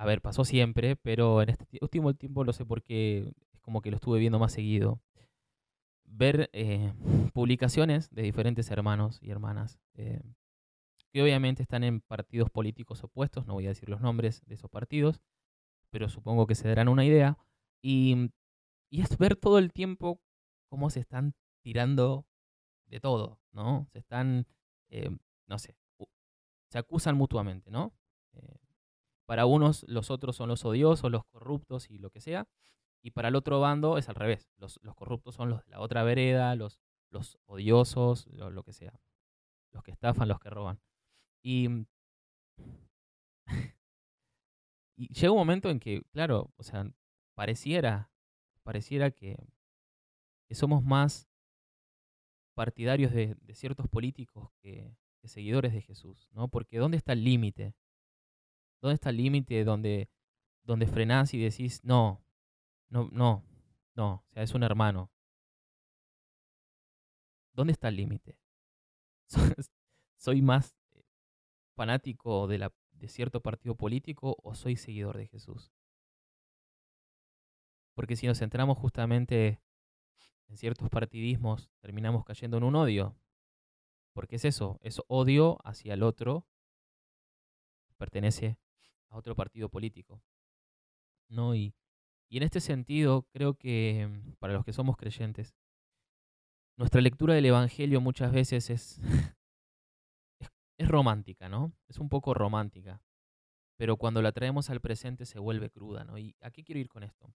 a 0.00 0.06
ver, 0.06 0.22
pasó 0.22 0.46
siempre, 0.46 0.96
pero 0.96 1.42
en 1.42 1.50
este 1.50 1.78
último 1.82 2.14
tiempo 2.14 2.42
no 2.42 2.54
sé 2.54 2.64
por 2.64 2.82
qué, 2.82 3.34
es 3.52 3.60
como 3.60 3.82
que 3.82 3.90
lo 3.90 3.96
estuve 3.96 4.18
viendo 4.18 4.38
más 4.38 4.50
seguido. 4.50 4.98
Ver 6.06 6.48
eh, 6.54 6.94
publicaciones 7.34 8.08
de 8.10 8.22
diferentes 8.22 8.70
hermanos 8.70 9.18
y 9.22 9.30
hermanas 9.30 9.78
eh, 9.94 10.22
que 11.12 11.22
obviamente 11.22 11.62
están 11.62 11.84
en 11.84 12.00
partidos 12.00 12.48
políticos 12.48 13.04
opuestos, 13.04 13.46
no 13.46 13.52
voy 13.52 13.66
a 13.66 13.70
decir 13.70 13.90
los 13.90 14.00
nombres 14.00 14.42
de 14.46 14.54
esos 14.54 14.70
partidos, 14.70 15.20
pero 15.90 16.08
supongo 16.08 16.46
que 16.46 16.54
se 16.54 16.68
darán 16.68 16.88
una 16.88 17.04
idea. 17.04 17.36
Y, 17.82 18.30
es 18.90 19.16
ver 19.18 19.36
todo 19.36 19.58
el 19.58 19.72
tiempo 19.72 20.20
cómo 20.68 20.90
se 20.90 21.00
están 21.00 21.34
tirando 21.62 22.26
de 22.86 23.00
todo, 23.00 23.40
¿no? 23.52 23.86
Se 23.92 23.98
están, 23.98 24.46
eh, 24.88 25.10
no 25.46 25.58
sé, 25.58 25.76
se 26.70 26.78
acusan 26.78 27.16
mutuamente, 27.16 27.70
¿no? 27.70 27.92
Para 29.26 29.46
unos 29.46 29.84
los 29.86 30.10
otros 30.10 30.34
son 30.34 30.48
los 30.48 30.64
odiosos, 30.64 31.08
los 31.08 31.24
corruptos 31.26 31.88
y 31.88 31.98
lo 31.98 32.10
que 32.10 32.20
sea. 32.20 32.48
Y 33.00 33.12
para 33.12 33.28
el 33.28 33.36
otro 33.36 33.60
bando 33.60 33.96
es 33.96 34.08
al 34.08 34.16
revés. 34.16 34.50
Los, 34.56 34.80
corruptos 34.96 35.36
son 35.36 35.50
los 35.50 35.64
de 35.64 35.70
la 35.70 35.80
otra 35.80 36.02
vereda, 36.02 36.56
los, 36.56 36.80
los 37.10 37.38
odiosos, 37.46 38.26
lo, 38.26 38.62
que 38.64 38.72
sea. 38.72 39.00
Los 39.70 39.84
que 39.84 39.92
estafan, 39.92 40.26
los 40.26 40.40
que 40.40 40.50
roban. 40.50 40.80
Y, 41.42 41.68
y 44.96 45.14
llega 45.14 45.30
un 45.30 45.38
momento 45.38 45.70
en 45.70 45.78
que, 45.78 46.02
claro, 46.10 46.52
o 46.56 46.64
sea, 46.64 46.90
pareciera, 47.34 48.09
pareciera 48.70 49.10
que, 49.10 49.36
somos 50.52 50.84
más 50.84 51.28
partidarios 52.54 53.10
de, 53.12 53.36
ciertos 53.52 53.88
políticos 53.88 54.52
que, 54.60 54.96
seguidores 55.24 55.72
de 55.72 55.82
Jesús, 55.82 56.28
¿no? 56.30 56.46
Porque 56.46 56.78
¿dónde 56.78 56.96
está 56.96 57.12
el 57.14 57.24
límite? 57.24 57.74
¿Dónde 58.80 58.94
está 58.94 59.10
el 59.10 59.16
límite 59.16 59.64
donde, 59.64 60.08
donde 60.62 60.86
frenás 60.86 61.34
y 61.34 61.42
decís, 61.42 61.82
no, 61.82 62.24
No, 62.90 63.08
no, 63.10 63.44
no, 63.96 64.24
o 64.24 64.32
sea, 64.32 64.44
es 64.44 64.54
un 64.54 64.62
hermano. 64.62 65.10
¿Dónde 67.52 67.72
está 67.72 67.88
el 67.88 67.96
límite? 67.96 68.38
¿Soy 70.16 70.42
más 70.42 70.76
fanático 71.74 72.46
de 72.46 72.70
cierto 73.08 73.40
partido 73.40 73.74
político 73.74 74.36
o 74.44 74.54
soy 74.54 74.76
seguidor 74.76 75.16
de 75.16 75.26
Jesús? 75.26 75.72
Porque 78.00 78.16
si 78.16 78.26
nos 78.26 78.38
centramos 78.38 78.78
justamente 78.78 79.60
en 80.48 80.56
ciertos 80.56 80.88
partidismos, 80.88 81.68
terminamos 81.80 82.24
cayendo 82.24 82.56
en 82.56 82.64
un 82.64 82.74
odio. 82.74 83.14
Porque 84.14 84.36
es 84.36 84.46
eso, 84.46 84.78
es 84.80 85.02
odio 85.06 85.58
hacia 85.64 85.92
el 85.92 86.02
otro 86.02 86.46
pertenece 87.98 88.56
a 89.10 89.18
otro 89.18 89.36
partido 89.36 89.68
político. 89.68 90.22
¿No? 91.28 91.54
Y, 91.54 91.74
y 92.30 92.38
en 92.38 92.42
este 92.42 92.60
sentido, 92.60 93.28
creo 93.32 93.52
que 93.52 94.08
mm, 94.08 94.36
para 94.38 94.54
los 94.54 94.64
que 94.64 94.72
somos 94.72 94.96
creyentes, 94.96 95.54
nuestra 96.78 97.02
lectura 97.02 97.34
del 97.34 97.44
Evangelio 97.44 98.00
muchas 98.00 98.32
veces 98.32 98.70
es, 98.70 98.98
es, 100.78 100.88
romántica, 100.88 101.50
¿no? 101.50 101.74
Es 101.86 101.98
un 101.98 102.08
poco 102.08 102.32
romántica. 102.32 103.02
Pero 103.76 103.98
cuando 103.98 104.22
la 104.22 104.32
traemos 104.32 104.70
al 104.70 104.80
presente 104.80 105.26
se 105.26 105.38
vuelve 105.38 105.68
cruda, 105.68 106.04
¿no? 106.04 106.16
¿Y 106.16 106.34
a 106.40 106.50
qué 106.50 106.64
quiero 106.64 106.78
ir 106.78 106.88
con 106.88 107.02
esto? 107.02 107.34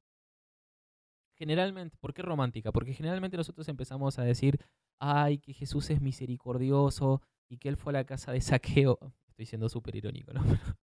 Generalmente, 1.35 1.97
¿por 1.99 2.13
qué 2.13 2.21
romántica? 2.21 2.71
Porque 2.71 2.93
generalmente 2.93 3.35
nosotros 3.35 3.67
empezamos 3.67 4.17
a 4.19 4.23
decir, 4.23 4.59
ay, 4.99 5.37
que 5.37 5.53
Jesús 5.53 5.89
es 5.89 6.01
misericordioso 6.01 7.21
y 7.49 7.57
que 7.57 7.67
Él 7.69 7.77
fue 7.77 7.91
a 7.91 7.93
la 7.93 8.05
casa 8.05 8.31
de 8.31 8.41
saqueo. 8.41 8.97
Estoy 9.27 9.45
siendo 9.45 9.67
súper 9.67 9.95
irónico, 9.95 10.31
¿no? 10.33 10.41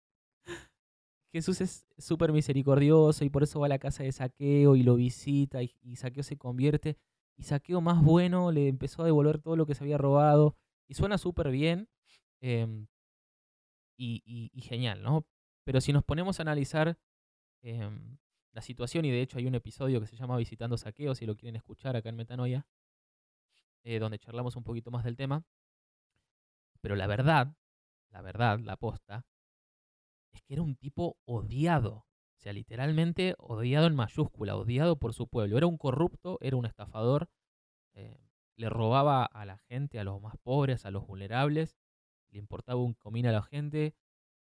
Jesús 1.32 1.62
es 1.62 1.86
súper 2.00 2.32
misericordioso 2.32 3.24
y 3.24 3.30
por 3.30 3.44
eso 3.44 3.60
va 3.60 3.68
a 3.68 3.70
la 3.70 3.78
casa 3.78 4.02
de 4.02 4.12
saqueo 4.12 4.76
y 4.76 4.82
lo 4.82 4.96
visita 4.96 5.62
y, 5.62 5.96
saqueo 5.96 6.24
se 6.24 6.38
convierte. 6.38 6.98
Y 7.38 7.44
saqueo 7.44 7.80
más 7.82 8.04
bueno 8.04 8.52
le 8.52 8.68
empezó 8.68 9.04
a 9.04 9.06
devolver 9.06 9.40
todo 9.40 9.56
lo 9.56 9.68
que 9.68 9.76
se 9.76 9.84
había 9.84 10.00
robado. 10.00 10.56
Y 10.88 10.96
suena 10.96 11.20
súper 11.20 11.52
bien 11.52 11.88
em, 12.42 12.88
y, 13.96 14.50
genial, 14.64 15.04
¿no? 15.04 15.28
Pero 15.64 15.82
si 15.82 15.94
nos 15.94 16.04
ponemos 16.04 16.40
a 16.40 16.42
analizar 16.42 16.98
em, 17.62 18.18
la 18.52 18.62
situación, 18.62 19.06
y 19.06 19.12
de 19.12 19.22
hecho 19.22 19.38
hay 19.38 19.46
un 19.46 19.56
episodio 19.56 20.00
que 20.02 20.08
se 20.08 20.16
llama 20.16 20.38
Visitando 20.38 20.78
Saqueo, 20.78 21.16
si 21.16 21.26
lo 21.26 21.36
quieren 21.36 21.56
escuchar 21.56 21.96
acá 21.96 22.10
en 22.10 22.16
Metanoia, 22.16 22.68
eh, 23.84 24.00
donde 24.00 24.20
charlamos 24.20 24.56
un 24.56 24.64
poquito 24.64 24.92
más 24.92 25.04
del 25.04 25.16
tema. 25.16 25.46
Pero 26.82 26.96
la 26.96 27.08
verdad, 27.08 27.56
la 28.10 28.22
verdad, 28.22 28.60
la 28.60 28.74
aposta, 28.74 29.26
es 30.32 30.42
que 30.44 30.54
era 30.54 30.64
un 30.64 30.76
tipo 30.76 31.18
odiado. 31.26 32.06
O 32.38 32.42
sea, 32.42 32.54
literalmente 32.54 33.36
odiado 33.38 33.88
en 33.88 33.96
mayúscula, 33.96 34.56
odiado 34.56 34.98
por 34.98 35.14
su 35.14 35.28
pueblo. 35.28 35.58
Era 35.58 35.68
un 35.68 35.78
corrupto, 35.78 36.38
era 36.42 36.56
un 36.56 36.66
estafador, 36.66 37.30
eh, 37.94 38.18
le 38.56 38.70
robaba 38.70 39.26
a 39.26 39.46
la 39.46 39.58
gente, 39.58 40.00
a 40.00 40.04
los 40.04 40.22
más 40.22 40.36
pobres, 40.38 40.86
a 40.86 40.92
los 40.92 41.06
vulnerables, 41.06 41.78
le 42.30 42.40
importaba 42.40 42.82
un 42.82 42.94
comín 42.94 43.26
a 43.26 43.32
la 43.32 43.42
gente, 43.42 43.96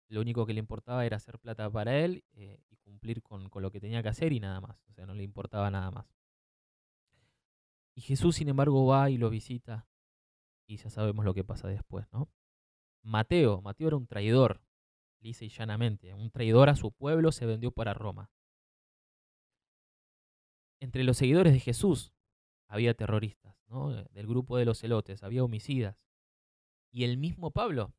lo 0.07 0.21
único 0.21 0.45
que 0.45 0.53
le 0.53 0.59
importaba 0.59 1.05
era 1.05 1.17
hacer 1.17 1.39
plata 1.39 1.69
para 1.69 1.97
él 1.97 2.23
eh, 2.33 2.59
con, 3.21 3.49
lo 3.61 3.71
que 3.71 3.79
tenía 3.79 4.01
que 4.01 4.09
hacer 4.09 4.33
y 4.33 4.39
nada 4.39 4.61
más. 4.61 4.77
O 4.89 4.93
sea, 4.93 5.05
no 5.05 5.13
le 5.13 5.23
importaba 5.23 5.69
nada 5.71 5.91
más. 5.91 6.05
Y 7.95 8.01
Jesús, 8.01 8.35
sin 8.35 8.49
embargo, 8.49 8.85
va 8.85 9.09
y 9.09 9.17
lo 9.17 9.29
visita 9.29 9.87
y 10.67 10.77
ya 10.77 10.89
sabemos 10.89 11.25
lo 11.25 11.33
que 11.33 11.43
pasa 11.43 11.67
después, 11.67 12.07
¿no? 12.11 12.29
Mateo, 13.03 13.61
Mateo 13.61 13.87
era 13.87 13.97
un 13.97 14.07
traidor, 14.07 14.61
lisa 15.19 15.45
y 15.45 15.49
llanamente. 15.49 16.13
Un 16.13 16.31
traidor 16.31 16.69
a 16.69 16.75
su 16.75 16.91
pueblo 16.91 17.31
se 17.31 17.45
vendió 17.45 17.71
para 17.71 17.93
Roma. 17.93 18.31
Entre 20.79 21.03
los 21.03 21.17
seguidores 21.17 21.53
de 21.53 21.59
Jesús 21.59 22.13
había 22.67 22.93
terroristas, 22.95 23.55
¿no? 23.67 23.91
del 23.91 24.27
grupo 24.27 24.57
de 24.57 24.65
los 24.65 24.79
celotes, 24.79 25.23
había 25.23 25.43
homicidas. 25.43 25.97
Y 26.91 27.03
el 27.03 27.17
mismo 27.17 27.51
Pablo, 27.51 27.93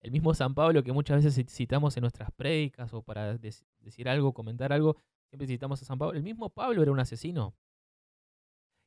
el 0.00 0.10
mismo 0.10 0.34
San 0.34 0.54
Pablo 0.54 0.82
que 0.82 0.92
muchas 0.92 1.22
veces 1.22 1.46
citamos 1.52 1.96
en 1.96 2.02
nuestras 2.02 2.30
predicas 2.32 2.92
o 2.94 3.02
para 3.02 3.36
decir 3.36 4.08
algo, 4.08 4.32
comentar 4.32 4.72
algo, 4.72 4.96
siempre 5.28 5.46
citamos 5.46 5.82
a 5.82 5.84
San 5.84 5.98
Pablo. 5.98 6.16
El 6.16 6.22
mismo 6.22 6.50
Pablo 6.50 6.82
era 6.82 6.92
un 6.92 7.00
asesino. 7.00 7.54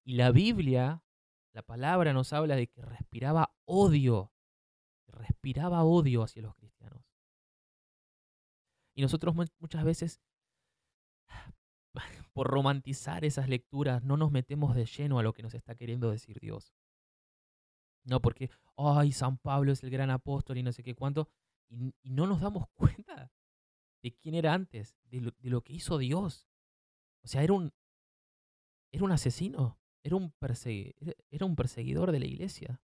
Y 0.04 0.16
la 0.16 0.32
Biblia, 0.32 1.04
la 1.54 1.62
palabra 1.62 2.14
nos 2.14 2.34
habla 2.34 2.56
de 2.56 2.68
que 2.68 2.82
respiraba 2.82 3.54
odio 3.66 4.34
respiraba 5.14 5.84
odio 5.84 6.24
hacia 6.24 6.42
los 6.42 6.56
cristianos. 6.56 7.04
Y 8.96 9.02
nosotros 9.02 9.36
muchas 9.60 9.84
veces, 9.84 10.22
por 12.34 12.48
romantizar 12.48 13.26
esas 13.26 13.50
lecturas, 13.50 14.04
no 14.04 14.18
nos 14.18 14.32
metemos 14.32 14.76
de 14.76 14.86
lleno 14.86 15.20
a 15.20 15.24
lo 15.24 15.34
que 15.34 15.44
nos 15.44 15.54
está 15.54 15.76
queriendo 15.76 16.12
decir 16.12 16.40
Dios. 16.40 16.74
No, 18.06 18.22
porque, 18.22 18.50
ay, 18.78 19.12
San 19.12 19.38
Pablo 19.38 19.72
es 19.72 19.84
el 19.84 19.90
gran 19.90 20.10
apóstol 20.10 20.58
y 20.58 20.64
no 20.64 20.72
sé 20.72 20.84
qué 20.84 20.96
cuánto, 20.96 21.30
y, 21.70 21.94
no 22.04 22.28
nos 22.28 22.42
damos 22.42 22.68
cuenta 22.76 23.32
de 24.02 24.12
quién 24.16 24.36
era 24.36 24.54
antes, 24.54 24.98
de 25.06 25.22
lo, 25.22 25.32
de 25.40 25.50
lo, 25.50 25.62
que 25.62 25.74
hizo 25.74 25.98
Dios. 25.98 26.48
O 27.24 27.28
sea, 27.28 27.44
era 27.44 27.54
un, 27.54 27.72
era 28.92 29.06
un 29.06 29.12
asesino, 29.12 29.80
era 30.04 30.16
un, 30.18 30.34
era 31.32 31.46
un 31.46 31.56
perseguidor 31.56 32.12
de 32.12 32.20
la 32.20 32.26
iglesia. 32.26 32.82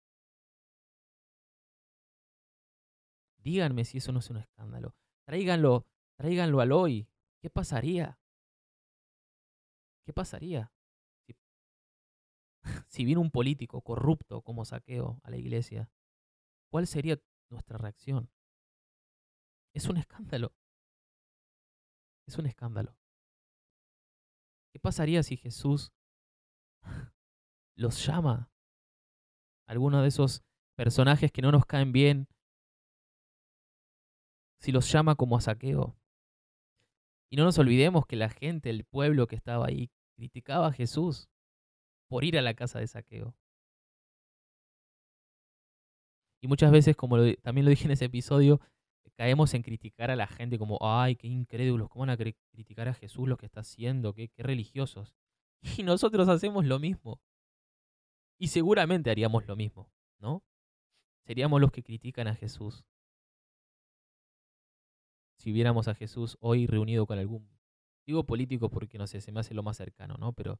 Díganme 3.37 3.85
si 3.85 3.99
eso 3.99 4.11
no 4.11 4.19
es 4.19 4.29
un 4.29 4.37
escándalo. 4.37 4.95
Tráiganlo, 5.25 5.85
tráiganlo 6.17 6.61
al 6.61 6.71
hoy. 6.71 7.07
¿Qué 7.41 7.49
pasaría? 7.49 8.17
¿Qué 10.05 10.13
pasaría 10.13 10.72
si 12.87 13.05
viene 13.05 13.21
un 13.21 13.31
político 13.31 13.81
corrupto 13.81 14.41
como 14.41 14.65
saqueo 14.65 15.19
a 15.23 15.29
la 15.29 15.37
iglesia? 15.37 15.89
¿Cuál 16.69 16.87
sería 16.87 17.21
nuestra 17.49 17.77
reacción? 17.77 18.31
Es 19.73 19.87
un 19.87 19.97
escándalo. 19.97 20.53
Es 22.27 22.37
un 22.37 22.45
escándalo. 22.45 22.97
¿Qué 24.71 24.79
pasaría 24.79 25.21
si 25.23 25.37
Jesús 25.37 25.91
los 27.75 28.05
llama? 28.05 28.51
Algunos 29.67 30.01
de 30.01 30.07
esos 30.07 30.43
personajes 30.75 31.31
que 31.31 31.41
no 31.41 31.51
nos 31.51 31.65
caen 31.65 31.91
bien, 31.91 32.27
si 34.59 34.71
los 34.71 34.91
llama 34.91 35.15
como 35.15 35.37
a 35.37 35.41
saqueo. 35.41 35.95
Y 37.29 37.35
no 37.35 37.43
nos 37.43 37.57
olvidemos 37.57 38.05
que 38.05 38.15
la 38.15 38.29
gente, 38.29 38.69
el 38.69 38.85
pueblo 38.85 39.27
que 39.27 39.35
estaba 39.35 39.67
ahí, 39.67 39.91
criticaba 40.15 40.67
a 40.67 40.71
Jesús 40.71 41.29
por 42.07 42.23
ir 42.23 42.37
a 42.37 42.41
la 42.41 42.53
casa 42.53 42.79
de 42.79 42.87
saqueo. 42.87 43.35
Y 46.41 46.47
muchas 46.47 46.71
veces, 46.71 46.95
como 46.95 47.17
también 47.41 47.65
lo 47.65 47.69
dije 47.69 47.85
en 47.85 47.91
ese 47.91 48.05
episodio, 48.05 48.59
caemos 49.15 49.53
en 49.53 49.61
criticar 49.61 50.11
a 50.11 50.15
la 50.15 50.27
gente 50.27 50.57
como, 50.57 50.77
ay, 50.81 51.15
qué 51.15 51.27
incrédulos, 51.27 51.89
¿cómo 51.89 52.01
van 52.01 52.09
a 52.09 52.17
criticar 52.17 52.89
a 52.89 52.93
Jesús 52.93 53.27
lo 53.27 53.37
que 53.37 53.45
está 53.45 53.61
haciendo? 53.61 54.13
Qué, 54.13 54.29
qué 54.29 54.43
religiosos. 54.43 55.15
Y 55.77 55.83
nosotros 55.83 56.27
hacemos 56.27 56.65
lo 56.65 56.77
mismo. 56.79 57.21
Y 58.37 58.49
seguramente 58.49 59.09
haríamos 59.09 59.47
lo 59.47 59.55
mismo, 59.55 59.89
¿no? 60.19 60.43
Seríamos 61.25 61.61
los 61.61 61.71
que 61.71 61.83
critican 61.83 62.27
a 62.27 62.35
Jesús 62.35 62.85
si 65.43 65.51
viéramos 65.51 65.89
a 65.89 65.93
Jesús 65.93 66.37
hoy 66.39 66.67
reunido 66.67 67.05
con 67.05 67.19
algún, 67.19 67.49
digo 68.05 68.23
político 68.23 68.69
porque 68.69 68.97
no 68.97 69.07
sé, 69.07 69.19
se 69.19 69.33
me 69.33 69.41
hace 69.41 69.53
lo 69.53 69.61
más 69.61 69.75
cercano, 69.75 70.15
¿no? 70.17 70.31
Pero, 70.31 70.57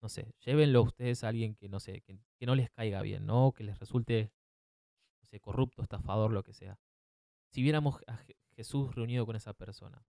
no 0.00 0.08
sé, 0.08 0.34
llévenlo 0.40 0.82
ustedes 0.82 1.24
a 1.24 1.28
alguien 1.28 1.54
que 1.54 1.68
no 1.68 1.80
sé, 1.80 2.02
que, 2.02 2.18
no 2.46 2.54
les 2.54 2.70
caiga 2.70 3.00
bien, 3.00 3.24
¿no? 3.24 3.52
Que 3.52 3.64
les 3.64 3.78
resulte, 3.78 4.30
no 5.22 5.26
sé, 5.26 5.40
corrupto, 5.40 5.82
estafador, 5.82 6.30
lo 6.30 6.42
que 6.42 6.52
sea. 6.52 6.78
Si 7.50 7.62
viéramos 7.62 7.96
a 8.06 8.18
Jesús 8.54 8.94
reunido 8.94 9.24
con 9.24 9.36
esa 9.36 9.54
persona, 9.54 10.04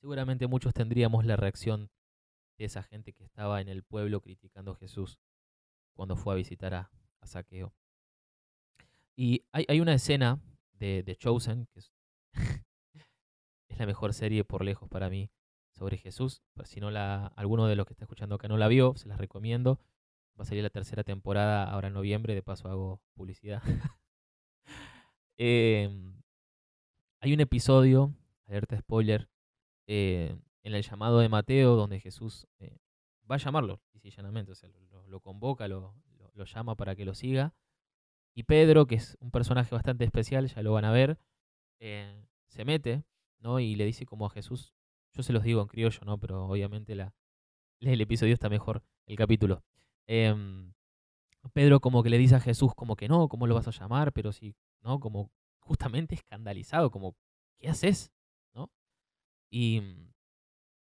seguramente 0.00 0.46
muchos 0.46 0.74
tendríamos 0.74 1.24
la 1.24 1.36
reacción 1.36 1.90
de 2.58 2.66
esa 2.66 2.82
gente 2.82 3.14
que 3.14 3.24
estaba 3.24 3.62
en 3.62 3.68
el 3.68 3.82
pueblo 3.82 4.20
criticando 4.20 4.72
a 4.72 4.76
Jesús 4.76 5.18
cuando 5.94 6.16
fue 6.16 6.34
a 6.34 6.36
visitar 6.36 6.74
a, 6.74 6.90
Saqueo. 7.22 7.74
Y 9.14 9.44
hay, 9.52 9.66
hay, 9.68 9.80
una 9.80 9.92
escena 9.92 10.40
de, 10.72 11.02
de 11.02 11.16
Chosen, 11.16 11.66
que 11.66 11.80
es 11.80 11.92
la 13.78 13.86
mejor 13.86 14.14
serie 14.14 14.42
por 14.42 14.64
lejos 14.64 14.88
para 14.88 15.10
mí 15.10 15.30
sobre 15.80 15.96
Jesús. 15.96 16.42
Si 16.64 16.78
no 16.78 16.90
la, 16.90 17.28
alguno 17.36 17.66
de 17.66 17.74
los 17.74 17.86
que 17.86 17.94
está 17.94 18.04
escuchando 18.04 18.34
acá 18.34 18.48
no 18.48 18.58
la 18.58 18.68
vio, 18.68 18.94
se 18.96 19.08
las 19.08 19.16
recomiendo. 19.16 19.80
Va 20.38 20.42
a 20.42 20.44
salir 20.44 20.62
la 20.62 20.68
tercera 20.68 21.04
temporada 21.04 21.64
ahora 21.64 21.88
en 21.88 21.94
noviembre, 21.94 22.34
de 22.34 22.42
paso 22.42 22.68
hago 22.68 23.00
publicidad. 23.14 23.62
Em, 25.42 26.20
hay 27.20 27.32
un 27.32 27.40
episodio, 27.40 28.14
alerta 28.46 28.76
spoiler, 28.78 29.30
eh, 29.86 30.36
en 30.62 30.74
el 30.74 30.82
llamado 30.82 31.20
de 31.20 31.30
Mateo, 31.30 31.76
donde 31.76 31.98
Jesús 31.98 32.46
eh, 32.58 32.76
va 33.30 33.36
a 33.36 33.38
llamarlo, 33.38 33.80
y 34.02 34.10
llanamente, 34.10 34.52
o 34.52 34.54
sea, 34.54 34.68
lo, 35.06 35.20
convoca, 35.20 35.66
lo, 35.66 35.94
lo, 36.34 36.44
llama 36.44 36.76
para 36.76 36.94
que 36.94 37.06
lo 37.06 37.14
siga. 37.14 37.54
Y 38.34 38.42
Pedro, 38.42 38.86
que 38.86 38.96
es 38.96 39.16
un 39.20 39.30
personaje 39.30 39.74
bastante 39.74 40.04
especial, 40.04 40.46
ya 40.46 40.62
lo 40.62 40.72
van 40.72 40.84
a 40.84 40.92
ver, 40.92 41.18
eh, 41.78 42.22
se 42.48 42.66
mete 42.66 43.02
¿no? 43.40 43.60
Y 43.60 43.74
le 43.74 43.84
dice 43.84 44.06
como 44.06 44.26
a 44.26 44.30
Jesús, 44.30 44.74
yo 45.12 45.22
se 45.22 45.32
los 45.32 45.42
digo 45.42 45.60
en 45.62 45.68
criollo, 45.68 46.00
¿no? 46.04 46.18
Pero 46.18 46.46
obviamente 46.46 46.94
la, 46.94 47.14
el 47.80 48.00
episodio 48.00 48.34
está 48.34 48.48
mejor, 48.48 48.82
el 49.06 49.16
capítulo. 49.16 49.62
Em, 50.06 50.72
Pedro 51.52 51.80
como 51.80 52.02
que 52.02 52.10
le 52.10 52.18
dice 52.18 52.34
a 52.34 52.40
Jesús 52.40 52.74
como 52.74 52.96
que 52.96 53.08
no, 53.08 53.28
¿cómo 53.28 53.46
lo 53.46 53.54
vas 53.54 53.68
a 53.68 53.70
llamar? 53.70 54.12
Pero 54.12 54.32
sí, 54.32 54.54
¿no? 54.82 55.00
Como 55.00 55.30
justamente 55.60 56.14
escandalizado, 56.14 56.90
como, 56.90 57.16
¿qué 57.58 57.68
haces? 57.68 58.12
¿No? 58.54 58.70
Y, 59.50 59.82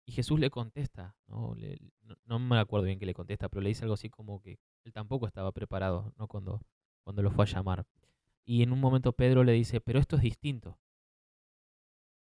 y 0.07 0.13
Jesús 0.13 0.41
le 0.41 0.51
contesta, 0.51 1.17
¿no? 1.27 1.55
no, 2.25 2.39
me 2.39 2.59
acuerdo 2.59 2.87
bien 2.87 2.99
qué 2.99 3.07
le 3.07 3.15
contesta, 3.15 3.49
pero 3.49 3.63
le 3.63 3.69
dice 3.69 3.85
algo 3.85 3.95
así 3.95 4.09
como 4.09 4.41
que 4.41 4.59
él 4.85 4.93
tampoco 4.93 5.27
estaba 5.27 5.53
preparado, 5.53 6.13
¿no? 6.17 6.29
Cuando, 6.29 6.61
cuando 7.03 7.23
lo 7.23 7.31
fue 7.31 7.45
a 7.45 7.49
llamar. 7.49 7.87
Y 8.45 8.63
en 8.63 8.73
un 8.73 8.81
momento 8.81 9.13
Pedro 9.13 9.43
le 9.43 9.53
dice, 9.53 9.81
pero 9.81 9.99
esto 9.99 10.17
es 10.17 10.23
distinto. 10.23 10.79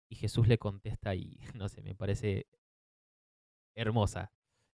Y 0.08 0.16
Jesús 0.16 0.48
le 0.48 0.58
contesta 0.58 1.14
y, 1.14 1.38
no 1.54 1.68
sé, 1.68 1.82
me 1.82 1.94
parece 1.94 2.46
hermosa, 3.76 4.32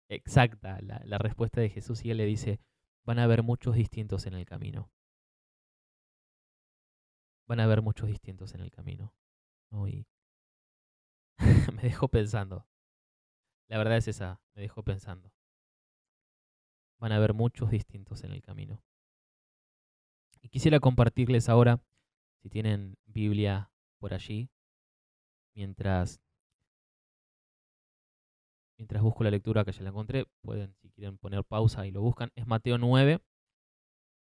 exacta 0.08 0.80
la, 0.82 1.18
respuesta 1.18 1.60
de 1.60 1.70
Jesús 1.70 2.04
y 2.04 2.10
él 2.10 2.18
le 2.18 2.26
dice, 2.26 2.60
van 3.04 3.18
a 3.18 3.24
haber 3.24 3.42
muchos 3.42 3.74
distintos 3.74 4.26
en 4.26 4.34
el 4.34 4.44
camino. 4.44 4.90
Van 7.46 7.60
a 7.60 7.64
haber 7.64 7.82
muchos 7.82 8.08
distintos 8.08 8.54
en 8.54 8.60
el 8.60 8.70
camino. 8.70 9.14
Me 11.74 11.82
dejó 11.82 12.08
pensando. 12.08 12.66
La 13.68 13.78
verdad 13.78 13.96
es 13.96 14.08
esa, 14.08 14.40
me 14.54 14.62
dejó 14.62 14.82
pensando. 14.82 15.32
Van 16.98 17.12
a 17.12 17.16
haber 17.16 17.34
muchos 17.34 17.70
distintos 17.70 18.24
en 18.24 18.32
el 18.32 18.42
camino. 18.42 18.82
Y 20.42 20.48
quisiera 20.48 20.80
compartirles 20.80 21.48
ahora, 21.48 21.80
si 22.42 22.48
tienen 22.48 22.98
Biblia 23.04 23.70
por 23.98 24.12
allí, 24.12 24.50
mientras 25.60 26.22
mientras 28.78 29.02
busco 29.02 29.24
la 29.24 29.30
lectura 29.30 29.62
que 29.62 29.72
ya 29.72 29.82
la 29.82 29.90
encontré, 29.90 30.24
pueden, 30.40 30.74
si 30.80 30.88
quieren, 30.88 31.18
poner 31.18 31.44
pausa 31.44 31.86
y 31.86 31.90
lo 31.90 32.00
buscan. 32.00 32.32
Es 32.34 32.46
Mateo 32.46 32.78
9, 32.78 33.20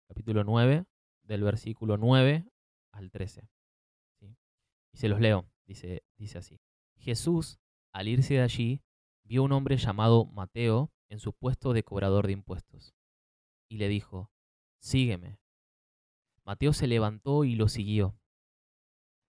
capítulo 0.07 0.45
9, 0.45 0.85
del 1.25 1.43
versículo 1.43 1.97
9 1.97 2.47
al 2.93 3.11
13. 3.11 3.49
Y 4.21 4.97
se 4.97 5.09
los 5.09 5.21
leo, 5.21 5.51
dice, 5.67 6.05
dice 6.17 6.39
así. 6.39 6.61
Jesús, 6.99 7.59
al 7.93 8.07
irse 8.07 8.35
de 8.35 8.43
allí, 8.43 8.81
vio 9.25 9.43
un 9.43 9.51
hombre 9.51 9.77
llamado 9.77 10.27
Mateo 10.27 10.93
en 11.09 11.19
su 11.19 11.33
puesto 11.33 11.73
de 11.73 11.83
cobrador 11.83 12.29
de 12.29 12.35
impuestos. 12.35 12.95
Y 13.69 13.79
le 13.79 13.89
dijo, 13.89 14.31
sígueme. 14.79 15.41
Mateo 16.45 16.73
se 16.73 16.87
levantó 16.87 17.43
y 17.43 17.57
lo 17.57 17.67
siguió. 17.67 18.17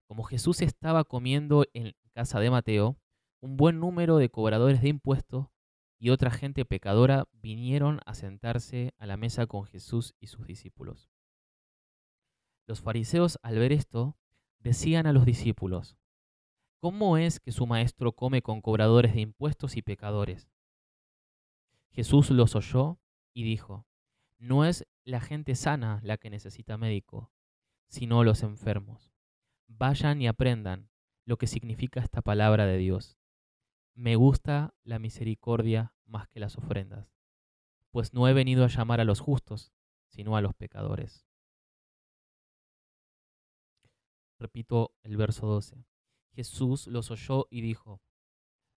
Como 0.06 0.22
Jesús 0.22 0.62
estaba 0.62 1.04
comiendo 1.04 1.64
en 1.74 1.94
casa 2.12 2.38
de 2.40 2.50
Mateo, 2.50 2.96
un 3.40 3.56
buen 3.56 3.80
número 3.80 4.18
de 4.18 4.30
cobradores 4.30 4.80
de 4.80 4.88
impuestos 4.88 5.48
y 5.98 6.10
otra 6.10 6.30
gente 6.30 6.64
pecadora 6.64 7.26
vinieron 7.32 8.00
a 8.06 8.14
sentarse 8.14 8.94
a 8.98 9.06
la 9.06 9.16
mesa 9.16 9.46
con 9.46 9.64
Jesús 9.64 10.14
y 10.20 10.28
sus 10.28 10.46
discípulos. 10.46 11.10
Los 12.66 12.82
fariseos 12.82 13.38
al 13.42 13.58
ver 13.58 13.72
esto 13.72 14.16
decían 14.60 15.06
a 15.06 15.12
los 15.12 15.24
discípulos, 15.24 15.96
¿cómo 16.80 17.16
es 17.16 17.40
que 17.40 17.52
su 17.52 17.66
maestro 17.66 18.12
come 18.12 18.42
con 18.42 18.60
cobradores 18.60 19.14
de 19.14 19.22
impuestos 19.22 19.76
y 19.76 19.82
pecadores? 19.82 20.50
Jesús 21.90 22.30
los 22.30 22.54
oyó 22.54 23.00
y 23.32 23.44
dijo, 23.44 23.86
no 24.38 24.64
es 24.64 24.86
la 25.04 25.20
gente 25.20 25.54
sana 25.54 26.00
la 26.02 26.16
que 26.18 26.30
necesita 26.30 26.76
médico, 26.76 27.32
sino 27.88 28.22
los 28.22 28.42
enfermos. 28.42 29.15
Vayan 29.68 30.22
y 30.22 30.28
aprendan 30.28 30.90
lo 31.24 31.38
que 31.38 31.46
significa 31.46 32.00
esta 32.00 32.22
palabra 32.22 32.66
de 32.66 32.78
Dios. 32.78 33.18
Me 33.94 34.16
gusta 34.16 34.74
la 34.84 34.98
misericordia 34.98 35.94
más 36.04 36.28
que 36.28 36.40
las 36.40 36.56
ofrendas, 36.56 37.12
pues 37.90 38.12
no 38.12 38.28
he 38.28 38.32
venido 38.32 38.64
a 38.64 38.68
llamar 38.68 39.00
a 39.00 39.04
los 39.04 39.20
justos, 39.20 39.72
sino 40.08 40.36
a 40.36 40.40
los 40.40 40.54
pecadores. 40.54 41.26
Repito 44.38 44.94
el 45.02 45.16
verso 45.16 45.46
12. 45.46 45.84
Jesús 46.32 46.86
los 46.86 47.10
oyó 47.10 47.46
y 47.50 47.62
dijo, 47.62 48.02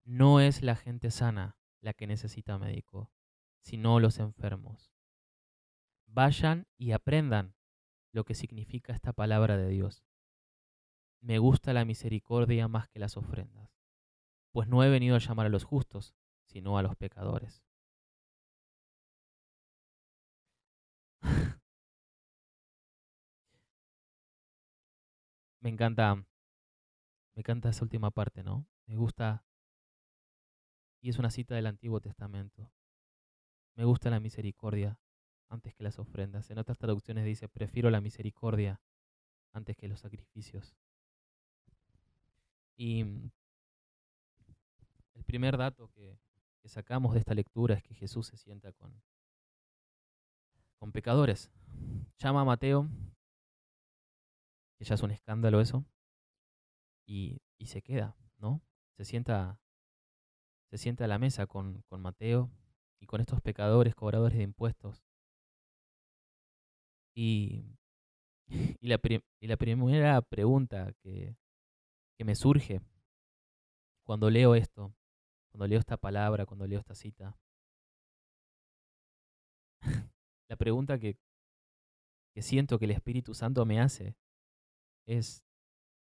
no 0.06 0.40
es 0.40 0.64
la 0.64 0.76
gente 0.76 1.12
sana 1.12 1.58
la 1.82 1.94
que 1.94 2.08
necesita 2.08 2.58
médico, 2.58 3.12
sino 3.62 4.00
los 4.00 4.20
enfermos. 4.20 4.94
Vayan 6.08 6.68
y 6.78 6.94
aprendan 6.94 7.56
lo 8.12 8.24
que 8.24 8.34
significa 8.34 8.94
esta 8.94 9.14
palabra 9.14 9.58
de 9.58 9.68
Dios. 9.68 10.09
Me 11.22 11.38
gusta 11.40 11.74
la 11.74 11.86
misericordia 11.86 12.68
más 12.68 12.88
que 12.90 13.00
las 13.00 13.18
ofrendas 13.18 13.80
pues 14.52 14.68
no 14.68 14.84
he 14.84 14.90
venido 14.90 15.16
a 15.16 15.20
llamar 15.20 15.46
a 15.46 15.50
los 15.50 15.64
justos, 15.64 16.14
sino 16.46 16.78
a 16.78 16.84
los 16.84 16.96
pecadores. 16.96 17.64
me 25.62 25.70
encanta, 25.70 26.16
me 26.16 26.26
encanta 27.36 27.70
esa 27.70 27.84
última 27.84 28.12
parte, 28.12 28.44
¿no? 28.44 28.68
Me 28.88 28.96
gusta, 28.96 29.44
y 31.02 31.10
es 31.10 31.20
una 31.20 31.30
cita 31.32 31.56
del 31.56 31.68
Antiguo 31.68 32.02
Testamento. 32.02 32.72
Me 33.76 33.86
gusta 33.86 34.10
la 34.10 34.20
misericordia 34.20 35.00
antes 35.48 35.74
que 35.74 35.84
las 35.84 36.00
ofrendas. 36.00 36.50
En 36.50 36.58
otras 36.58 36.78
traducciones 36.78 37.26
dice, 37.26 37.48
prefiero 37.48 37.90
la 37.90 38.02
misericordia 38.02 38.82
antes 39.54 39.78
que 39.78 39.88
los 39.88 40.02
sacrificios. 40.02 40.76
Y 42.80 43.02
el 45.14 45.26
primer 45.26 45.58
dato 45.58 45.90
que, 45.90 46.18
sacamos 46.64 47.14
de 47.14 47.20
esta 47.20 47.34
lectura 47.34 47.76
es 47.76 47.84
que 47.84 47.94
Jesús 47.94 48.28
se 48.28 48.38
sienta 48.38 48.72
con, 48.72 49.04
con 50.78 50.94
pecadores. 50.94 51.52
Llama 52.20 52.42
a 52.42 52.46
Mateo, 52.46 52.88
que 54.78 54.86
ya 54.86 54.96
es 54.96 55.04
un 55.04 55.12
escándalo 55.12 55.60
eso, 55.60 55.84
y, 57.06 57.42
se 57.66 57.82
queda, 57.82 58.16
¿no? 58.38 58.62
Se 58.96 59.04
sienta, 59.04 59.60
se 60.70 60.78
sienta 60.78 61.04
a 61.04 61.10
la 61.10 61.20
mesa 61.20 61.48
con, 61.48 61.82
con 61.90 62.02
Mateo 62.02 62.50
y 63.02 63.08
con 63.08 63.20
estos 63.20 63.42
pecadores, 63.42 63.94
cobradores 63.94 64.38
de 64.38 64.44
impuestos. 64.44 65.04
Y, 67.14 67.66
y, 68.80 68.94
y 69.42 69.48
la 69.48 69.58
primera 69.58 70.22
pregunta 70.22 70.94
que, 71.04 71.36
que 72.20 72.26
me 72.26 72.36
surge 72.36 72.82
cuando 74.06 74.30
leo 74.30 74.54
esto 74.54 74.94
cuando 75.50 75.68
leo 75.68 75.80
esta 75.80 75.98
palabra, 75.98 76.46
cuando 76.46 76.66
leo 76.68 76.80
esta 76.80 76.96
cita. 76.96 77.38
la 80.50 80.56
pregunta 80.56 81.00
que, 81.00 81.18
que 82.34 82.42
siento 82.42 82.80
que 82.80 82.86
el 82.86 82.92
Espíritu 82.92 83.34
Santo 83.34 83.66
me 83.66 83.82
hace 83.82 84.16
es, 85.06 85.44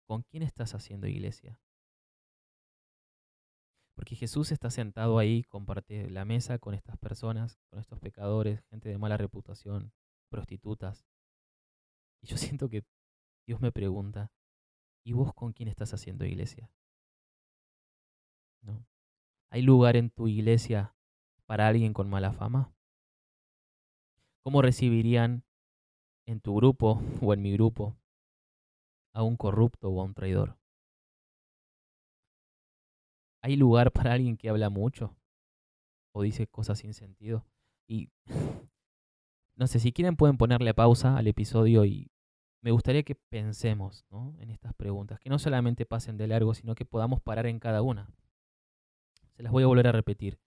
¿con 0.07 0.22
quién 0.24 0.42
estás 0.42 0.74
haciendo 0.74 1.07
iglesia? 1.07 1.61
Porque 3.94 4.14
Jesús 4.14 4.52
está 4.52 4.70
sentado 4.70 5.18
ahí, 5.18 5.44
comparte 5.44 6.11
la 6.11 6.26
mesa 6.26 6.59
con 6.59 6.74
estas 6.74 6.98
personas, 6.98 7.59
con 7.70 7.79
estos 7.79 7.98
pecadores, 7.98 8.62
gente 8.66 8.90
de 8.90 8.98
mala 8.98 9.16
reputación, 9.16 9.92
prostitutas. 10.29 11.07
Y 12.22 12.26
yo 12.26 12.37
siento 12.59 12.68
que 12.68 12.85
Dios 13.46 13.61
me 13.61 13.72
pregunta, 13.72 14.33
¿y 15.07 15.12
vos 15.12 15.33
con 15.33 15.53
quién 15.53 15.69
estás 15.69 15.95
haciendo 15.95 16.25
iglesia? 16.25 16.69
¿No? 18.61 18.85
¿Hay 19.51 19.62
lugar 19.62 19.97
en 19.97 20.11
tu 20.11 20.27
iglesia 20.27 20.97
para 21.47 21.69
alguien 21.69 21.92
con 21.92 22.11
mala 22.11 22.33
fama? 22.33 22.75
¿Cómo 24.42 24.62
recibirían 24.62 25.45
en 26.27 26.40
tu 26.40 26.57
grupo 26.57 27.01
o 27.23 27.33
en 27.33 27.40
mi 27.40 27.53
grupo 27.53 27.97
a 29.14 29.23
un 29.23 29.37
corrupto 29.37 29.90
o 29.90 30.01
a 30.01 30.05
un 30.05 30.12
traidor? 30.12 30.59
¿Hay 33.42 33.55
lugar 33.55 33.92
para 33.92 34.12
alguien 34.12 34.37
que 34.37 34.49
habla 34.49 34.71
mucho 34.71 35.16
o 36.12 36.23
dice 36.23 36.49
cosas 36.49 36.81
sin 36.81 36.95
sentido? 36.95 37.47
Y 37.87 38.11
no 39.55 39.69
sé, 39.69 39.79
si 39.79 39.92
quieren 39.92 40.16
pueden 40.16 40.37
ponerle 40.37 40.75
pausa 40.75 41.16
al 41.16 41.29
episodio 41.29 41.85
y 41.85 42.11
me 42.66 42.72
gustaría 42.72 43.05
que 43.05 43.14
pensemos 43.14 44.05
en 44.40 44.50
estas 44.50 44.74
preguntas, 44.74 45.20
que 45.20 45.31
no 45.31 45.38
solamente 45.38 45.87
pasen 45.87 46.16
de 46.16 46.26
largo, 46.26 46.52
sino 46.52 46.74
que 46.74 46.85
podamos 46.85 47.20
parar 47.20 47.46
en 47.46 47.61
cada 47.61 47.81
una. 47.81 48.11
Se 49.37 49.44
las 49.44 49.52
voy 49.52 49.62
a 49.62 49.68
volver 49.68 49.87
a 49.87 49.92
repetir. 49.92 50.40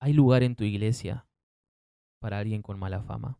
¿Hay 0.00 0.14
lugar 0.14 0.42
en 0.42 0.56
tu 0.56 0.64
iglesia 0.64 1.26
para 2.18 2.38
alguien 2.38 2.62
con 2.62 2.78
mala 2.78 3.02
fama? 3.02 3.38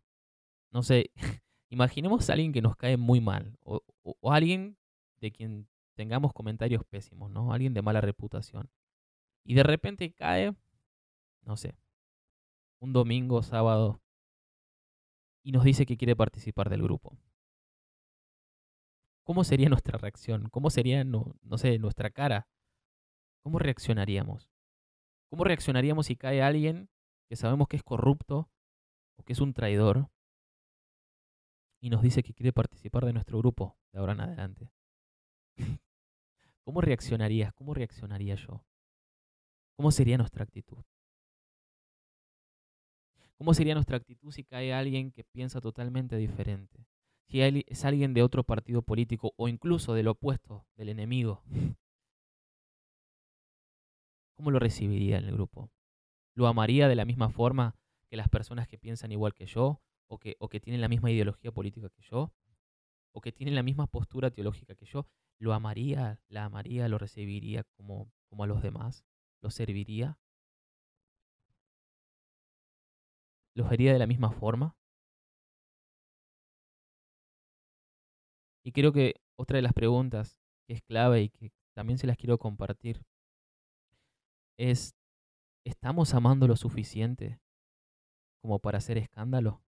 No 0.70 0.82
sé, 0.82 1.12
imaginemos 1.70 2.28
a 2.28 2.34
alguien 2.34 2.52
que 2.52 2.60
nos 2.60 2.76
cae 2.76 2.98
muy 2.98 3.22
mal 3.22 3.56
o, 3.62 3.82
alguien 4.30 4.76
de 5.16 5.32
quien 5.32 5.66
tengamos 5.94 6.34
comentarios 6.34 6.84
pésimos, 6.84 7.30
¿no? 7.30 7.54
Alguien 7.54 7.72
de 7.72 7.80
mala 7.80 8.02
reputación. 8.02 8.68
Y 9.44 9.54
de 9.54 9.62
repente 9.62 10.12
cae, 10.12 10.54
no 11.40 11.56
sé, 11.56 11.74
un 12.80 12.92
domingo, 12.92 13.42
sábado, 13.42 14.02
y 15.42 15.52
nos 15.52 15.64
dice 15.64 15.86
que 15.86 15.96
quiere 15.96 16.16
participar 16.16 16.68
del 16.70 16.82
grupo. 16.82 17.16
¿cómo 19.28 19.44
sería 19.44 19.68
nuestra 19.68 19.98
reacción? 19.98 20.48
¿Cómo 20.48 20.70
sería, 20.70 21.04
no, 21.04 21.36
no 21.42 21.58
sé, 21.58 21.78
nuestra 21.78 22.08
cara? 22.08 22.48
¿Cómo 23.42 23.58
reaccionaríamos? 23.58 24.50
¿Cómo 25.28 25.44
reaccionaríamos 25.44 26.06
si 26.06 26.16
cae 26.16 26.40
alguien 26.40 26.88
que 27.28 27.36
sabemos 27.36 27.68
que 27.68 27.76
es 27.76 27.82
corrupto 27.82 28.48
o 29.18 29.24
que 29.24 29.34
es 29.34 29.40
un 29.40 29.52
traidor 29.52 30.08
y 31.82 31.90
nos 31.90 32.00
dice 32.00 32.22
que 32.22 32.32
quiere 32.32 32.54
participar 32.54 33.04
de 33.04 33.12
nuestro 33.12 33.36
grupo 33.36 33.76
de 33.92 33.98
ahora 33.98 34.14
en 34.14 34.20
adelante? 34.22 34.72
¿Cómo 36.64 36.80
reaccionarías? 36.80 37.52
¿Cómo 37.52 37.74
reaccionaría 37.74 38.34
yo? 38.34 38.64
¿Cómo 39.76 39.92
sería 39.92 40.16
nuestra 40.16 40.44
actitud? 40.44 40.82
¿Cómo 43.38 43.54
sería 43.54 43.74
nuestra 43.74 43.96
actitud 43.96 44.32
si 44.32 44.42
cae 44.42 44.74
alguien 44.74 45.12
que 45.12 45.22
piensa 45.22 45.60
totalmente 45.60 46.16
diferente? 46.16 46.84
Si 47.28 47.40
es 47.40 47.84
alguien 47.84 48.12
de 48.12 48.24
otro 48.24 48.42
partido 48.42 48.82
político 48.82 49.32
o 49.36 49.46
incluso 49.46 49.94
del 49.94 50.08
opuesto, 50.08 50.66
del 50.76 50.88
enemigo. 50.88 51.44
¿Cómo 54.36 54.50
lo 54.50 54.58
recibiría 54.58 55.18
en 55.18 55.26
el 55.26 55.34
grupo? 55.34 55.70
¿Lo 56.34 56.48
amaría 56.48 56.88
de 56.88 56.96
la 56.96 57.04
misma 57.04 57.30
forma 57.30 57.76
que 58.08 58.16
las 58.16 58.28
personas 58.28 58.66
que 58.66 58.76
piensan 58.76 59.12
igual 59.12 59.34
que 59.34 59.46
yo? 59.46 59.80
¿O 60.08 60.18
que, 60.18 60.60
tienen 60.60 60.80
la 60.80 60.88
misma 60.88 61.12
ideología 61.12 61.52
política 61.52 61.90
que 61.90 62.02
yo? 62.02 62.32
¿O 63.12 63.20
que 63.20 63.30
tienen 63.30 63.54
la 63.54 63.62
misma 63.62 63.86
postura 63.86 64.30
teológica 64.32 64.74
que 64.74 64.86
yo? 64.86 65.06
¿Lo 65.38 65.52
amaría? 65.52 66.20
¿La 66.28 66.46
amaría? 66.46 66.88
¿Lo 66.88 66.98
recibiría 66.98 67.62
como, 67.76 68.10
como 68.28 68.42
a 68.44 68.46
los 68.48 68.62
demás? 68.62 69.04
¿Lo 69.42 69.50
serviría? 69.50 70.18
¿Los 73.58 73.68
vería 73.68 73.92
de 73.92 73.98
la 73.98 74.06
misma 74.06 74.30
forma? 74.30 74.76
Y 78.64 78.70
creo 78.70 78.92
que 78.92 79.16
otra 79.36 79.56
de 79.56 79.62
las 79.62 79.72
preguntas 79.72 80.40
que 80.64 80.74
es 80.74 80.82
clave 80.82 81.22
y 81.22 81.30
que 81.30 81.50
también 81.74 81.98
se 81.98 82.06
las 82.06 82.16
quiero 82.16 82.38
compartir 82.38 83.02
es, 84.56 84.94
¿estamos 85.64 86.14
amando 86.14 86.46
lo 86.46 86.54
suficiente 86.54 87.40
como 88.40 88.60
para 88.60 88.78
hacer 88.78 88.96
escándalo? 88.96 89.60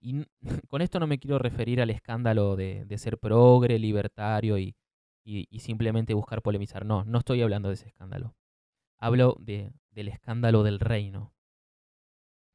Y 0.00 0.24
con 0.68 0.80
esto 0.80 1.00
no 1.00 1.08
me 1.08 1.18
quiero 1.18 1.40
referir 1.40 1.80
al 1.80 1.90
escándalo 1.90 2.54
de, 2.54 2.86
ser 2.98 3.18
progre, 3.18 3.80
libertario 3.80 4.58
y, 4.58 4.76
y, 5.24 5.58
simplemente 5.58 6.14
buscar 6.14 6.40
polemizar. 6.40 6.86
No, 6.86 7.02
no 7.04 7.18
estoy 7.18 7.42
hablando 7.42 7.70
de 7.70 7.74
ese 7.74 7.88
escándalo. 7.88 8.36
Hablo 8.96 9.36
de, 9.40 9.72
del 9.90 10.06
escándalo 10.06 10.62
del 10.62 10.78
reino 10.78 11.33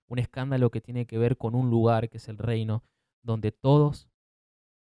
un 0.10 0.20
escándalo 0.20 0.72
que 0.72 0.82
tiene 0.82 1.06
que 1.06 1.18
ver 1.18 1.38
con 1.38 1.56
un 1.56 1.70
lugar 1.70 2.10
que 2.10 2.18
es 2.18 2.28
el 2.28 2.38
reino, 2.38 2.84
donde 3.24 3.52
todos, 3.52 4.10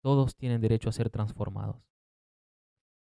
todos 0.03 0.37
tienen 0.37 0.61
derecho 0.61 0.89
a 0.89 0.93
ser 0.93 1.11
transformados. 1.11 1.87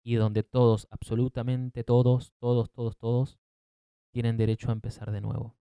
Y 0.04 0.14
donde 0.14 0.42
todos, 0.44 0.86
absolutamente 0.90 1.82
todos, 1.82 2.32
todos, 2.38 2.70
todos, 2.70 2.96
todos, 2.96 3.40
tienen 4.12 4.36
derecho 4.36 4.68
a 4.68 4.72
empezar 4.72 5.10
de 5.10 5.20
nuevo. 5.20 5.56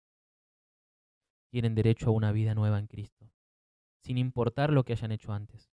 Tienen 1.52 1.74
derecho 1.74 2.10
a 2.10 2.14
una 2.14 2.32
vida 2.34 2.54
nueva 2.54 2.80
en 2.80 2.88
Cristo, 2.88 3.32
sin 4.04 4.18
importar 4.18 4.72
lo 4.72 4.84
que 4.84 4.94
hayan 4.94 5.14
hecho 5.14 5.32
antes, 5.32 5.72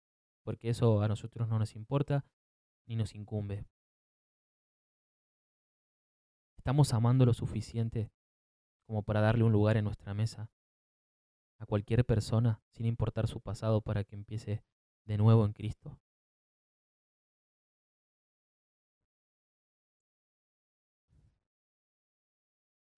porque 0.42 0.70
eso 0.70 1.02
a 1.02 1.08
nosotros 1.08 1.48
no 1.48 1.58
nos 1.58 1.76
importa 1.76 2.24
ni 2.86 2.96
nos 2.96 3.14
incumbe. 3.14 3.66
Estamos 6.56 6.94
amando 6.94 7.26
lo 7.26 7.34
suficiente 7.34 8.10
como 8.86 9.02
para 9.02 9.20
darle 9.20 9.44
un 9.44 9.52
lugar 9.52 9.76
en 9.76 9.84
nuestra 9.84 10.14
mesa 10.14 10.50
a 11.58 11.66
cualquier 11.66 12.04
persona, 12.04 12.60
sin 12.70 12.86
importar 12.86 13.28
su 13.28 13.40
pasado, 13.40 13.80
para 13.80 14.04
que 14.04 14.14
empiece 14.14 14.62
de 15.04 15.16
nuevo 15.18 15.44
en 15.44 15.52
Cristo. 15.52 15.98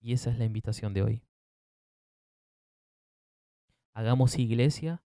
Y 0.01 0.13
esa 0.13 0.29
es 0.29 0.37
la 0.37 0.45
invitación 0.45 0.93
de 0.93 1.03
hoy. 1.03 1.23
Hagamos 3.93 4.37
iglesia 4.39 5.03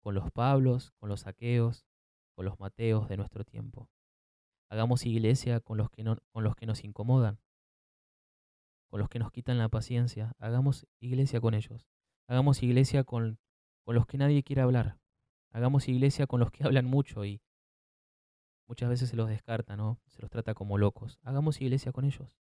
con 0.00 0.14
los 0.14 0.30
Pablos, 0.30 0.92
con 0.98 1.08
los 1.08 1.20
Saqueos, 1.20 1.86
con 2.34 2.44
los 2.44 2.60
Mateos 2.60 3.08
de 3.08 3.16
nuestro 3.16 3.44
tiempo. 3.44 3.88
Hagamos 4.68 5.06
iglesia 5.06 5.60
con 5.60 5.78
los 5.78 5.90
que, 5.90 6.04
con 6.04 6.44
los 6.44 6.54
que 6.54 6.66
nos 6.66 6.84
incomodan, 6.84 7.40
con 8.88 9.00
los 9.00 9.08
que 9.08 9.18
nos 9.18 9.32
quitan 9.32 9.58
la 9.58 9.68
paciencia, 9.68 10.32
hagamos 10.38 10.86
iglesia 11.00 11.40
con 11.40 11.54
ellos. 11.54 11.86
Hagamos 12.28 12.62
iglesia 12.62 13.04
con, 13.04 13.38
con 13.84 13.94
los 13.94 14.06
que 14.06 14.18
nadie 14.18 14.42
quiere 14.42 14.62
hablar. 14.62 14.98
Hagamos 15.50 15.88
iglesia 15.88 16.26
con 16.26 16.40
los 16.40 16.50
que 16.50 16.64
hablan 16.64 16.86
mucho 16.86 17.24
y 17.24 17.40
muchas 18.68 18.88
veces 18.88 19.10
se 19.10 19.16
los 19.16 19.28
descarta, 19.28 19.76
¿no? 19.76 20.00
Se 20.06 20.22
los 20.22 20.30
trata 20.30 20.54
como 20.54 20.78
locos. 20.78 21.18
Hagamos 21.22 21.60
iglesia 21.60 21.92
con 21.92 22.04
ellos. 22.04 22.36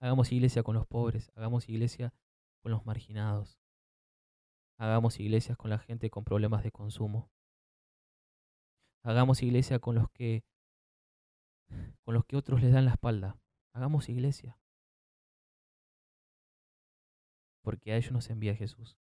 Hagamos 0.00 0.32
iglesia 0.32 0.62
con 0.62 0.74
los 0.74 0.86
pobres. 0.86 1.30
Hagamos 1.36 1.68
iglesia 1.68 2.12
con 2.62 2.72
los 2.72 2.84
marginados. 2.86 3.58
Hagamos 4.78 5.20
iglesias 5.20 5.56
con 5.56 5.70
la 5.70 5.78
gente 5.78 6.10
con 6.10 6.24
problemas 6.24 6.62
de 6.64 6.72
consumo. 6.72 7.30
Hagamos 9.04 9.42
iglesia 9.42 9.78
con 9.78 9.94
los 9.94 10.10
que 10.10 10.44
con 12.04 12.14
los 12.14 12.24
que 12.24 12.36
otros 12.36 12.60
les 12.60 12.72
dan 12.72 12.84
la 12.84 12.92
espalda. 12.92 13.38
Hagamos 13.72 14.08
iglesia 14.08 14.61
porque 17.62 17.92
a 17.92 17.96
ellos 17.96 18.12
nos 18.12 18.28
envía 18.30 18.54
Jesús. 18.54 18.98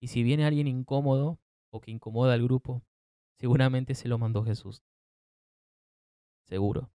Y 0.00 0.08
si 0.08 0.22
viene 0.22 0.44
alguien 0.44 0.66
incómodo 0.66 1.38
o 1.70 1.80
que 1.80 1.90
incomoda 1.90 2.34
al 2.34 2.42
grupo, 2.42 2.82
seguramente 3.38 3.94
se 3.94 4.08
lo 4.08 4.18
mandó 4.18 4.44
Jesús. 4.44 4.82
Seguro. 6.44 6.90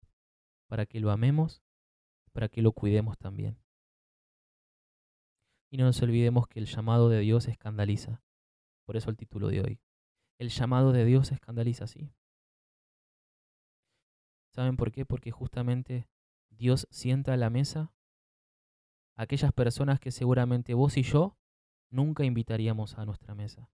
Para 0.67 0.85
que 0.85 0.99
lo 0.99 1.11
amemos, 1.11 1.61
para 2.31 2.49
que 2.49 2.61
lo 2.61 2.71
cuidemos 2.71 3.17
también. 3.17 3.59
Y 5.69 5.77
no 5.77 5.85
nos 5.85 6.01
olvidemos 6.01 6.47
que 6.47 6.59
el 6.59 6.65
llamado 6.65 7.09
de 7.09 7.19
Dios 7.19 7.47
escandaliza. 7.47 8.23
Por 8.85 8.97
eso 8.97 9.09
el 9.09 9.17
título 9.17 9.47
de 9.47 9.61
hoy. 9.61 9.81
El 10.39 10.49
llamado 10.49 10.91
de 10.91 11.05
Dios 11.05 11.31
escandaliza, 11.31 11.87
sí. 11.87 12.11
¿Saben 14.51 14.77
por 14.77 14.91
qué? 14.91 15.05
Porque 15.05 15.31
justamente 15.31 16.07
Dios 16.49 16.87
sienta 16.91 17.33
a 17.33 17.37
la 17.37 17.49
mesa 17.49 17.91
aquellas 19.15 19.51
personas 19.51 19.99
que 19.99 20.11
seguramente 20.11 20.73
vos 20.73 20.97
y 20.97 21.03
yo 21.03 21.37
nunca 21.89 22.23
invitaríamos 22.23 22.97
a 22.97 23.05
nuestra 23.05 23.35
mesa. 23.35 23.69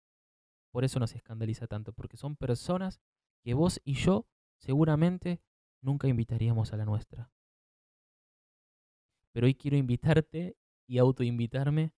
Por 0.71 0.83
eso 0.83 0.99
nos 0.99 1.15
escandaliza 1.15 1.67
tanto, 1.67 1.93
porque 1.93 2.17
son 2.17 2.35
personas 2.35 3.01
que 3.41 3.53
vos 3.53 3.81
y 3.83 3.93
yo 3.93 4.27
seguramente 4.57 5.41
nunca 5.81 6.07
invitaríamos 6.07 6.73
a 6.73 6.77
la 6.77 6.85
nuestra. 6.85 7.31
Pero 9.31 9.47
hoy 9.47 9.55
quiero 9.55 9.77
invitarte 9.77 10.57
y 10.87 10.97
autoinvitarme 10.97 11.93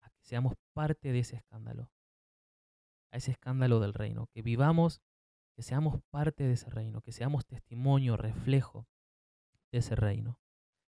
a 0.00 0.10
que 0.10 0.22
seamos 0.22 0.54
parte 0.72 1.12
de 1.12 1.20
ese 1.20 1.36
escándalo, 1.36 1.90
a 3.10 3.18
ese 3.18 3.32
escándalo 3.32 3.80
del 3.80 3.92
reino, 3.92 4.26
que 4.28 4.42
vivamos, 4.42 5.02
que 5.54 5.62
seamos 5.62 6.00
parte 6.10 6.44
de 6.44 6.54
ese 6.54 6.70
reino, 6.70 7.00
que 7.00 7.12
seamos 7.12 7.46
testimonio, 7.46 8.16
reflejo 8.16 8.88
de 9.70 9.78
ese 9.78 9.94
reino, 9.94 10.40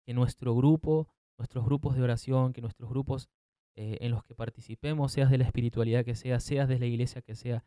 que 0.03 0.13
nuestro 0.13 0.55
grupo 0.55 1.07
nuestros 1.41 1.65
grupos 1.65 1.95
de 1.95 2.03
oración, 2.03 2.53
que 2.53 2.61
nuestros 2.61 2.87
grupos 2.87 3.27
eh, 3.75 3.97
en 4.01 4.11
los 4.11 4.23
que 4.23 4.35
participemos, 4.35 5.11
seas 5.11 5.31
de 5.31 5.39
la 5.39 5.45
espiritualidad 5.45 6.05
que 6.05 6.13
sea, 6.13 6.39
seas 6.39 6.69
de 6.69 6.77
la 6.77 6.85
iglesia 6.85 7.23
que 7.23 7.33
sea, 7.33 7.65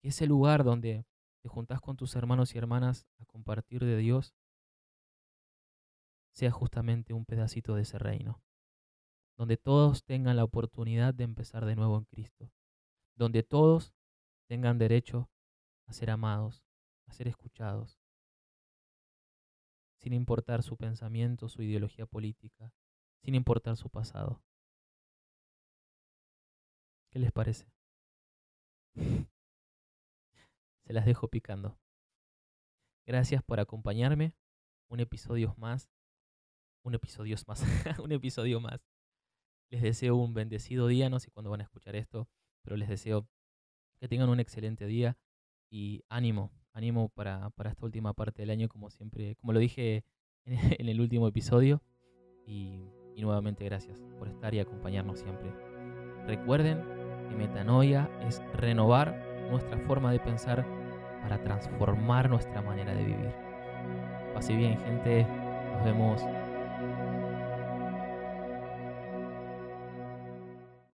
que 0.00 0.08
ese 0.08 0.26
lugar 0.26 0.64
donde 0.64 1.04
te 1.42 1.50
juntás 1.50 1.82
con 1.82 1.98
tus 1.98 2.16
hermanos 2.16 2.54
y 2.54 2.58
hermanas 2.58 3.06
a 3.18 3.26
compartir 3.26 3.84
de 3.84 3.98
Dios, 3.98 4.34
sea 6.32 6.50
justamente 6.50 7.12
un 7.12 7.26
pedacito 7.26 7.74
de 7.74 7.82
ese 7.82 7.98
reino, 7.98 8.42
donde 9.36 9.58
todos 9.58 10.02
tengan 10.04 10.36
la 10.36 10.44
oportunidad 10.44 11.12
de 11.12 11.24
empezar 11.24 11.66
de 11.66 11.76
nuevo 11.76 11.98
en 11.98 12.04
Cristo, 12.06 12.50
donde 13.16 13.42
todos 13.42 13.92
tengan 14.48 14.78
derecho 14.78 15.28
a 15.84 15.92
ser 15.92 16.08
amados, 16.08 16.64
a 17.06 17.12
ser 17.12 17.28
escuchados, 17.28 18.00
sin 19.98 20.14
importar 20.14 20.62
su 20.62 20.78
pensamiento, 20.78 21.50
su 21.50 21.62
ideología 21.62 22.06
política, 22.06 22.72
sin 23.24 23.34
importar 23.34 23.76
su 23.76 23.88
pasado. 23.88 24.42
¿Qué 27.10 27.18
les 27.18 27.32
parece? 27.32 27.66
Se 30.84 30.92
las 30.92 31.06
dejo 31.06 31.28
picando. 31.28 31.78
Gracias 33.06 33.42
por 33.42 33.60
acompañarme. 33.60 34.34
Un 34.88 35.00
episodio 35.00 35.54
más. 35.56 35.90
Un 36.82 36.94
episodio 36.94 37.36
más. 37.46 37.62
un 37.98 38.12
episodio 38.12 38.60
más. 38.60 38.84
Les 39.70 39.80
deseo 39.80 40.16
un 40.16 40.34
bendecido 40.34 40.86
día. 40.86 41.08
No 41.08 41.18
sé 41.18 41.30
cuándo 41.30 41.50
van 41.50 41.62
a 41.62 41.64
escuchar 41.64 41.96
esto, 41.96 42.28
pero 42.62 42.76
les 42.76 42.90
deseo 42.90 43.26
que 44.00 44.08
tengan 44.08 44.28
un 44.28 44.40
excelente 44.40 44.86
día 44.86 45.16
y 45.70 46.04
ánimo, 46.10 46.52
ánimo 46.72 47.08
para, 47.08 47.48
para 47.50 47.70
esta 47.70 47.86
última 47.86 48.12
parte 48.12 48.42
del 48.42 48.50
año, 48.50 48.68
como 48.68 48.90
siempre, 48.90 49.36
como 49.36 49.54
lo 49.54 49.60
dije 49.60 50.04
en 50.44 50.56
el 50.90 51.00
último 51.00 51.26
episodio. 51.26 51.82
Y 52.46 52.90
y 53.16 53.22
nuevamente 53.22 53.64
gracias 53.64 54.02
por 54.18 54.28
estar 54.28 54.54
y 54.54 54.60
acompañarnos 54.60 55.20
siempre. 55.20 55.52
Recuerden 56.26 56.82
que 57.28 57.36
metanoia 57.36 58.08
es 58.26 58.42
renovar 58.54 59.22
nuestra 59.50 59.78
forma 59.78 60.12
de 60.12 60.20
pensar 60.20 60.64
para 61.22 61.42
transformar 61.42 62.28
nuestra 62.28 62.62
manera 62.62 62.94
de 62.94 63.04
vivir. 63.04 63.32
Pase 64.34 64.54
bien, 64.54 64.78
gente. 64.80 65.26
Nos 65.72 65.84
vemos 65.84 66.22